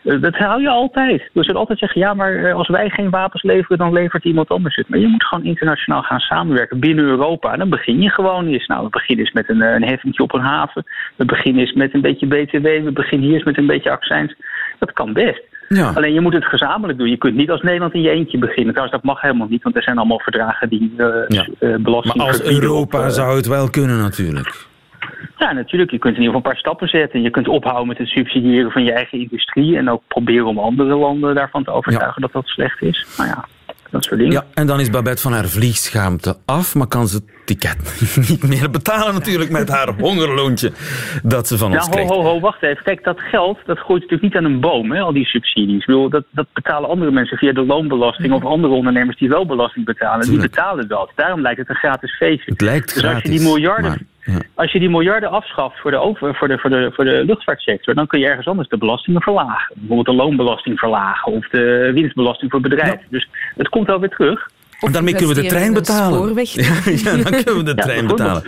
Uh, 0.03 0.21
dat 0.21 0.35
hou 0.35 0.61
je 0.61 0.69
altijd. 0.69 1.29
Dus 1.33 1.45
je 1.45 1.53
altijd 1.53 1.79
zeggen, 1.79 2.01
ja, 2.01 2.13
maar 2.13 2.35
eh, 2.35 2.53
als 2.53 2.67
wij 2.67 2.89
geen 2.89 3.09
wapens 3.09 3.43
leveren, 3.43 3.77
dan 3.77 3.93
levert 3.93 4.23
iemand 4.23 4.49
anders 4.49 4.75
het. 4.75 4.89
Maar 4.89 4.99
je 4.99 5.07
moet 5.07 5.23
gewoon 5.23 5.45
internationaal 5.45 6.01
gaan 6.01 6.19
samenwerken 6.19 6.79
binnen 6.79 7.05
Europa. 7.05 7.51
En 7.53 7.59
dan 7.59 7.69
begin 7.69 8.01
je 8.01 8.09
gewoon 8.09 8.47
eens. 8.47 8.67
Nou, 8.67 8.83
we 8.83 8.89
beginnen 8.89 9.25
eens 9.25 9.33
met 9.33 9.49
een, 9.49 9.61
een 9.61 9.83
heffingje 9.83 10.23
op 10.23 10.33
een 10.33 10.41
haven. 10.41 10.83
We 11.15 11.25
beginnen 11.25 11.61
eens 11.61 11.73
met 11.73 11.93
een 11.93 12.01
beetje 12.01 12.27
BTW. 12.27 12.63
We 12.83 12.91
beginnen 12.93 13.27
hier 13.27 13.35
eens 13.35 13.45
met 13.45 13.57
een 13.57 13.67
beetje 13.67 13.91
accijns. 13.91 14.35
Dat 14.79 14.93
kan 14.93 15.13
best. 15.13 15.47
Ja. 15.69 15.91
Alleen 15.95 16.13
je 16.13 16.21
moet 16.21 16.33
het 16.33 16.45
gezamenlijk 16.45 16.97
doen. 16.97 17.09
Je 17.09 17.17
kunt 17.17 17.35
niet 17.35 17.49
als 17.49 17.61
Nederland 17.61 17.93
in 17.93 18.01
je 18.01 18.09
eentje 18.09 18.37
beginnen. 18.37 18.73
Trouwens, 18.73 19.01
dat 19.01 19.11
mag 19.11 19.21
helemaal 19.21 19.47
niet, 19.47 19.63
want 19.63 19.75
er 19.75 19.83
zijn 19.83 19.97
allemaal 19.97 20.19
verdragen 20.19 20.69
die 20.69 20.93
uh, 20.97 21.07
ja. 21.27 21.47
belasting 21.77 22.15
Maar 22.15 22.27
als 22.27 22.43
Europa 22.43 23.05
op, 23.05 23.11
zou 23.11 23.35
het 23.35 23.47
wel 23.47 23.69
kunnen 23.69 23.97
natuurlijk. 23.97 24.67
Ja, 25.37 25.51
natuurlijk. 25.51 25.91
Je 25.91 25.97
kunt 25.97 26.15
in 26.15 26.21
ieder 26.21 26.35
geval 26.35 26.35
een 26.35 26.51
paar 26.51 26.59
stappen 26.59 26.87
zetten. 26.87 27.21
Je 27.21 27.29
kunt 27.29 27.47
ophouden 27.47 27.87
met 27.87 27.97
het 27.97 28.07
subsidiëren 28.07 28.71
van 28.71 28.83
je 28.83 28.93
eigen 28.93 29.19
industrie. 29.19 29.77
En 29.77 29.89
ook 29.89 30.01
proberen 30.07 30.45
om 30.45 30.59
andere 30.59 30.95
landen 30.95 31.35
daarvan 31.35 31.63
te 31.63 31.71
overtuigen 31.71 32.21
dat 32.21 32.31
dat 32.31 32.47
slecht 32.47 32.81
is. 32.81 33.07
Nou 33.17 33.29
ja, 33.29 33.45
dat 33.89 34.03
soort 34.03 34.19
dingen. 34.19 34.33
Ja, 34.33 34.45
en 34.53 34.67
dan 34.67 34.79
is 34.79 34.89
Babette 34.89 35.21
van 35.21 35.33
haar 35.33 35.47
vliegschaamte 35.47 36.37
af, 36.45 36.75
maar 36.75 36.87
kan 36.87 37.07
ze 37.07 37.15
het 37.15 37.25
ticket 37.45 38.01
niet 38.29 38.43
meer 38.47 38.69
betalen 38.69 39.13
natuurlijk 39.13 39.51
met 39.51 39.69
haar 39.69 39.93
hongerloontje 39.99 40.71
dat 41.23 41.47
ze 41.47 41.57
van 41.57 41.71
ons 41.71 41.85
ja, 41.85 41.91
krijgt. 41.91 42.09
Ho, 42.09 42.21
ho, 42.21 42.29
ho, 42.29 42.39
wacht 42.39 42.63
even. 42.63 42.83
Kijk, 42.83 43.03
dat 43.03 43.19
geld 43.19 43.57
dat 43.65 43.77
groeit 43.77 44.01
natuurlijk 44.01 44.33
niet 44.33 44.35
aan 44.35 44.51
een 44.51 44.59
boom, 44.59 44.91
hè, 44.91 44.99
al 44.99 45.13
die 45.13 45.25
subsidies. 45.25 45.79
Ik 45.79 45.85
bedoel, 45.85 46.09
dat, 46.09 46.23
dat 46.31 46.47
betalen 46.53 46.89
andere 46.89 47.11
mensen 47.11 47.37
via 47.37 47.53
de 47.53 47.65
loonbelasting 47.65 48.33
of 48.33 48.45
andere 48.45 48.73
ondernemers 48.73 49.17
die 49.17 49.29
wel 49.29 49.45
belasting 49.45 49.85
betalen. 49.85 50.29
Die 50.29 50.39
betalen 50.39 50.87
dat. 50.87 51.11
Daarom 51.15 51.41
lijkt 51.41 51.59
het 51.59 51.69
een 51.69 51.75
gratis 51.75 52.15
feestje. 52.15 52.51
Het 52.51 52.61
lijkt 52.61 52.93
dus 52.93 53.03
als 53.03 53.21
je 53.21 53.29
die 53.29 53.41
miljarden... 53.41 54.07
Als 54.55 54.71
je 54.71 54.79
die 54.79 54.89
miljarden 54.89 55.29
afschaft 55.29 55.79
voor 55.79 55.91
de, 55.91 55.97
over, 55.97 56.35
voor, 56.35 56.47
de, 56.47 56.57
voor, 56.57 56.69
de, 56.69 56.91
voor 56.93 57.05
de 57.05 57.23
luchtvaartsector, 57.25 57.93
dan 57.93 58.07
kun 58.07 58.19
je 58.19 58.25
ergens 58.25 58.47
anders 58.47 58.69
de 58.69 58.77
belastingen 58.77 59.21
verlagen. 59.21 59.75
Bijvoorbeeld 59.75 60.17
de 60.17 60.23
loonbelasting 60.23 60.79
verlagen 60.79 61.31
of 61.31 61.47
de 61.47 61.91
winstbelasting 61.93 62.51
voor 62.51 62.61
bedrijven. 62.61 63.01
Dus 63.09 63.29
het 63.55 63.69
komt 63.69 63.87
wel 63.87 63.99
weer 63.99 64.09
terug. 64.09 64.49
en 64.79 64.91
daarmee 64.91 65.15
kunnen 65.15 65.35
we 65.35 65.41
de 65.41 65.47
trein 65.47 65.73
betalen. 65.73 66.19
Spoorweg. 66.19 66.51
ja, 67.03 67.11
dan 67.11 67.31
kunnen 67.31 67.57
we 67.57 67.63
de 67.63 67.75
trein 67.75 68.07
betalen. 68.07 68.43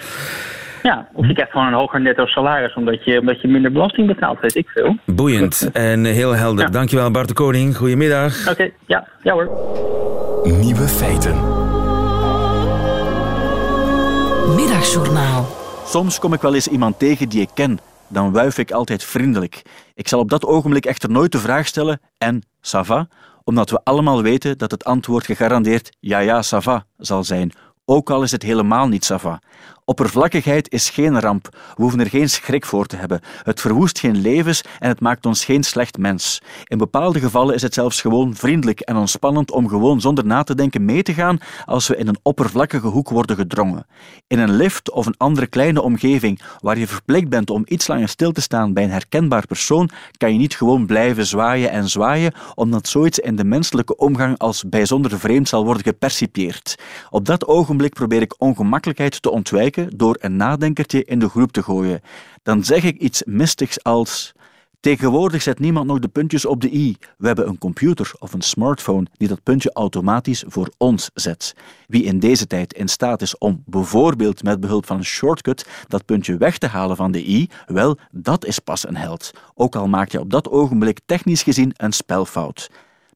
Ja, 0.84 1.08
of 1.14 1.28
je 1.28 1.34
krijgt 1.34 1.52
gewoon 1.52 1.68
een 1.68 1.74
hoger 1.74 2.02
netto 2.02 2.26
salaris 2.26 2.74
omdat 2.74 3.04
je, 3.04 3.20
omdat 3.20 3.42
je 3.42 3.48
minder 3.48 3.72
belasting 3.72 4.08
betaalt, 4.08 4.40
weet 4.40 4.56
ik 4.56 4.70
veel. 4.70 4.98
Boeiend 5.06 5.70
en 5.74 6.06
heel 6.06 6.36
helder. 6.36 6.66
Ja. 6.66 6.72
Dankjewel 6.72 7.12
Bart 7.12 7.28
de 7.28 7.34
Koning. 7.34 7.78
Goedemiddag. 7.78 8.42
Oké, 8.42 8.52
okay, 8.52 8.74
ja. 8.86 9.08
ja 9.24 9.34
hoor. 9.34 9.50
Nieuwe 10.44 10.88
feiten. 10.88 11.36
Middagjournaal. 14.56 15.61
Soms 15.92 16.20
kom 16.20 16.34
ik 16.34 16.42
wel 16.42 16.54
eens 16.54 16.68
iemand 16.68 17.00
tegen 17.00 17.30
die 17.30 17.42
ik 17.42 17.50
ken. 17.54 17.80
Dan 18.08 18.32
wuif 18.32 18.58
ik 18.58 18.72
altijd 18.72 19.04
vriendelijk. 19.04 19.62
Ik 19.96 20.08
zal 20.08 20.20
op 20.20 20.30
dat 20.30 20.46
ogenblik 20.46 20.86
echter 20.86 21.10
nooit 21.10 21.32
de 21.32 21.38
vraag 21.38 21.68
stellen 21.68 22.00
en 22.18 22.44
ça 22.62 22.80
va? 22.80 23.08
Omdat 23.44 23.70
we 23.70 23.84
allemaal 23.84 24.22
weten 24.22 24.58
dat 24.58 24.72
het 24.72 24.84
antwoord 24.84 25.26
gegarandeerd 25.26 25.98
ja 26.00 26.20
ja 26.20 26.44
ça 26.44 26.58
va 26.58 26.86
zal 26.98 27.24
zijn. 27.24 27.52
Ook 27.86 28.10
al 28.10 28.24
is 28.24 28.32
het 28.32 28.44
helemaal 28.44 28.88
niet 28.88 29.12
ça 29.14 29.16
va. 29.16 29.42
Oppervlakkigheid 29.86 30.72
is 30.72 30.90
geen 30.90 31.20
ramp. 31.20 31.50
We 31.52 31.82
hoeven 31.82 32.00
er 32.00 32.10
geen 32.10 32.30
schrik 32.30 32.66
voor 32.66 32.86
te 32.86 32.96
hebben. 32.96 33.22
Het 33.44 33.62
verwoest 33.62 34.00
geen 34.00 34.22
levens 34.22 34.62
en 34.80 34.90
het 34.90 35.00
maakt 35.00 35.26
ons 35.26 35.46
geen 35.46 35.64
slecht 35.64 35.98
mens. 35.98 36.42
In 36.64 36.78
bepaalde 36.78 37.20
gevallen 37.20 37.56
is 37.56 37.62
het 37.62 37.74
zelfs 37.74 38.02
gewoon 38.02 38.36
vriendelijk 38.36 38.80
en 38.80 38.96
ontspannend 38.96 39.52
om 39.52 39.68
gewoon 39.68 40.02
zonder 40.02 40.26
na 40.26 40.44
te 40.44 40.56
denken 40.56 40.86
mee 40.86 41.04
te 41.04 41.14
gaan 41.14 41.40
als 41.66 41.88
we 41.88 41.96
in 41.96 42.08
een 42.08 42.20
oppervlakkige 42.22 42.88
hoek 42.88 43.10
worden 43.10 43.36
gedrongen. 43.36 43.86
In 44.28 44.40
een 44.40 44.56
lift 44.56 44.92
of 44.92 45.06
een 45.06 45.18
andere 45.18 45.48
kleine 45.48 45.82
omgeving 45.82 46.42
waar 46.60 46.78
je 46.78 46.88
verplicht 46.88 47.30
bent 47.30 47.50
om 47.50 47.64
iets 47.66 47.88
langer 47.88 48.10
stil 48.10 48.32
te 48.32 48.42
staan 48.42 48.74
bij 48.74 48.84
een 48.84 48.92
herkenbaar 48.92 49.48
persoon, 49.48 49.90
kan 50.18 50.34
je 50.34 50.40
niet 50.40 50.56
gewoon 50.56 50.86
blijven 50.86 51.26
zwaaien 51.26 51.72
en 51.72 51.90
zwaaien, 51.90 52.34
omdat 52.56 52.88
zoiets 52.88 53.20
in 53.20 53.36
de 53.36 53.44
menselijke 53.44 53.98
omgang 53.98 54.38
als 54.38 54.64
bijzonder 54.70 55.20
vreemd 55.20 55.48
zal 55.48 55.66
worden 55.66 55.84
gepercipieerd. 55.84 56.76
Op 57.10 57.26
dat 57.26 57.48
ogenblik 57.48 57.94
probeer 57.94 58.22
ik 58.22 58.36
ongemakkelijkheid 58.38 59.22
te 59.22 59.32
ontwijken 59.32 59.81
door 59.96 60.18
een 60.20 60.36
nadenkertje 60.36 61.04
in 61.04 61.20
de 61.20 61.30
groep 61.30 61.52
te 61.52 61.64
gooien. 61.64 62.02
Dan 62.44 62.64
zeg 62.64 62.84
ik 62.84 62.98
iets 62.98 63.24
mystigs 63.26 63.84
als. 63.84 64.34
Tegenwoordig 64.82 65.42
zet 65.42 65.60
niemand 65.60 65.88
nog 65.88 66.00
de 66.00 66.08
puntjes 66.08 66.46
op 66.46 66.62
de 66.62 66.74
i. 66.74 66.96
We 67.18 67.28
hebben 67.28 67.48
een 67.48 67.58
computer 67.58 68.12
of 68.20 68.34
een 68.34 68.42
smartphone 68.42 69.06
die 69.18 69.28
dat 69.28 69.44
puntje 69.44 69.72
automatisch 69.74 70.44
voor 70.48 70.70
ons 70.78 71.10
zet. 71.14 71.56
Wie 71.88 72.04
in 72.04 72.20
deze 72.20 72.48
tijd 72.48 72.74
in 72.74 72.88
staat 72.88 73.22
is 73.22 73.38
om 73.38 73.64
bijvoorbeeld 73.66 74.44
met 74.44 74.60
behulp 74.60 74.86
van 74.86 74.98
een 74.98 75.06
shortcut 75.06 75.66
dat 75.88 76.06
puntje 76.06 76.38
weg 76.38 76.58
te 76.58 76.68
halen 76.68 76.96
van 76.96 77.12
de 77.12 77.28
i, 77.28 77.50
wel, 77.66 77.98
dat 78.12 78.46
is 78.46 78.60
pas 78.60 78.88
een 78.88 78.98
held. 78.98 79.32
Ook 79.54 79.76
al 79.76 79.88
maak 79.88 80.10
je 80.10 80.20
op 80.20 80.30
dat 80.30 80.50
ogenblik 80.50 81.00
technisch 81.06 81.44
gezien 81.44 81.74
een 81.78 81.94
spelfout. 81.94 82.70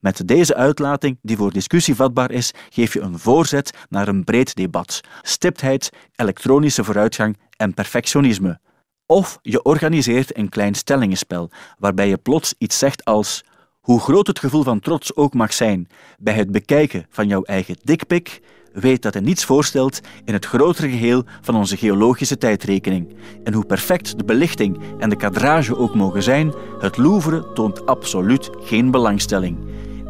Met 0.06 0.28
deze 0.28 0.56
uitlating, 0.56 1.18
die 1.22 1.38
voor 1.38 1.52
discussie 1.52 1.96
vatbaar 1.96 2.32
is, 2.32 2.52
geef 2.70 2.94
je 2.94 3.00
een 3.00 3.20
voorzet 3.20 3.72
naar 3.90 4.08
een 4.08 4.24
breed 4.24 4.56
debat. 4.56 5.02
Stiptheid, 5.22 5.90
elektronische 6.16 6.84
vooruitgang 6.84 7.38
en 7.58 7.74
perfectionisme. 7.74 8.60
Of 9.06 9.40
je 9.42 9.64
organiseert 9.64 10.38
een 10.38 10.50
klein 10.50 10.76
stellingenspel, 10.76 11.50
waarbij 11.78 12.08
je 12.08 12.18
plots 12.18 12.54
iets 12.58 12.78
zegt 12.78 13.06
als 13.06 13.44
hoe 13.80 14.00
groot 14.00 14.28
het 14.28 14.40
gevoel 14.40 14.64
van 14.64 14.80
trots 14.80 15.16
ook 15.16 15.34
mag 15.34 15.54
zijn 15.54 15.88
bij 16.20 16.34
het 16.34 16.52
bekijken 16.52 17.06
van 17.10 17.28
jouw 17.28 17.44
eigen 17.44 17.76
dikpik, 17.84 18.42
weet 18.74 19.02
dat 19.02 19.14
het 19.14 19.24
niets 19.24 19.46
voorstelt 19.46 20.00
in 20.26 20.34
het 20.34 20.46
grotere 20.46 20.90
geheel 20.90 21.24
van 21.42 21.56
onze 21.56 21.78
geologische 21.78 22.38
tijdrekening. 22.38 23.16
En 23.44 23.54
hoe 23.54 23.66
perfect 23.66 24.18
de 24.18 24.24
belichting 24.26 24.80
en 25.00 25.10
de 25.10 25.18
kadrage 25.18 25.78
ook 25.78 25.96
mogen 25.96 26.24
zijn, 26.24 26.54
het 26.80 26.98
Louvre 26.98 27.54
toont 27.54 27.86
absoluut 27.86 28.50
geen 28.60 28.92
belangstelling. 28.92 29.58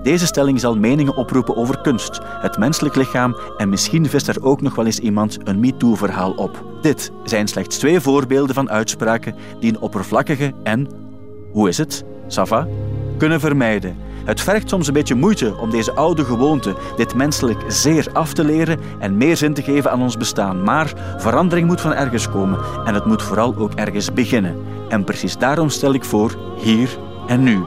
Deze 0.06 0.26
stelling 0.26 0.60
zal 0.60 0.78
meningen 0.78 1.16
oproepen 1.16 1.56
over 1.56 1.82
kunst, 1.82 2.20
het 2.24 2.58
menselijk 2.58 2.96
lichaam 2.96 3.36
en 3.58 3.70
misschien 3.70 4.10
vist 4.10 4.28
er 4.28 4.44
ook 4.44 4.62
nog 4.62 4.76
wel 4.76 4.86
eens 4.86 5.00
iemand 5.00 5.38
een 5.44 5.60
MeToo-verhaal 5.60 6.32
op. 6.32 6.64
Dit 6.82 7.12
zijn 7.24 7.48
slechts 7.48 7.78
twee 7.78 8.00
voorbeelden 8.00 8.56
van 8.56 8.70
uitspraken 8.70 9.36
die 9.60 9.70
een 9.70 9.80
oppervlakkige 9.80 10.54
en, 10.64 10.88
hoe 11.52 11.70
is 11.70 11.78
het, 11.78 12.04
Sava, 12.28 12.68
kunnen 13.18 13.40
vermijden. 13.40 13.96
Het 14.26 14.42
vergt 14.42 14.70
soms 14.70 14.88
een 14.88 14.94
beetje 14.94 15.16
moeite 15.16 15.56
om 15.58 15.70
deze 15.70 15.94
oude 15.94 16.26
gewoonte, 16.26 16.76
dit 16.96 17.16
menselijk 17.16 17.64
zeer 17.68 18.08
af 18.14 18.34
te 18.34 18.44
leren 18.44 18.80
en 19.00 19.18
meer 19.18 19.38
zin 19.38 19.54
te 19.54 19.64
geven 19.64 19.92
aan 19.92 20.02
ons 20.02 20.18
bestaan. 20.18 20.64
Maar 20.64 20.94
verandering 21.18 21.68
moet 21.68 21.82
van 21.82 21.94
ergens 21.94 22.30
komen 22.30 22.60
en 22.86 22.94
het 22.94 23.06
moet 23.06 23.24
vooral 23.24 23.56
ook 23.56 23.74
ergens 23.74 24.14
beginnen. 24.14 24.56
En 24.90 25.04
precies 25.04 25.38
daarom 25.38 25.70
stel 25.70 25.94
ik 25.94 26.04
voor 26.04 26.38
hier 26.58 26.98
en 27.28 27.44
nu. 27.44 27.64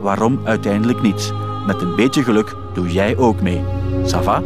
Waarom 0.00 0.40
uiteindelijk 0.44 1.02
niet? 1.02 1.32
Met 1.66 1.82
een 1.82 1.96
beetje 1.96 2.22
geluk 2.22 2.54
doe 2.72 2.92
jij 2.92 3.16
ook 3.16 3.40
mee. 3.40 3.64
Sava? 4.04 4.42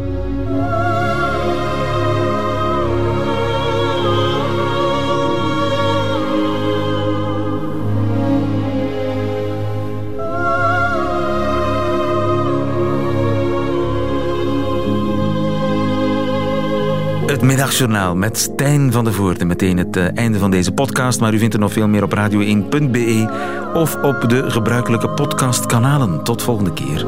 Het 17.41 17.49
middagjournaal 17.49 18.15
met 18.15 18.37
Stijn 18.37 18.91
van 18.91 19.03
de 19.03 19.11
Voorde. 19.11 19.45
Meteen 19.45 19.77
het 19.77 19.97
eh, 19.97 20.17
einde 20.17 20.39
van 20.39 20.51
deze 20.51 20.71
podcast, 20.71 21.19
maar 21.19 21.33
u 21.33 21.39
vindt 21.39 21.53
er 21.53 21.59
nog 21.59 21.73
veel 21.73 21.87
meer 21.87 22.03
op 22.03 22.15
radio1.be 22.15 23.29
of 23.73 23.95
op 23.95 24.29
de 24.29 24.51
gebruikelijke 24.51 25.09
podcastkanalen. 25.09 26.23
Tot 26.23 26.41
volgende 26.41 26.73
keer. 26.73 27.05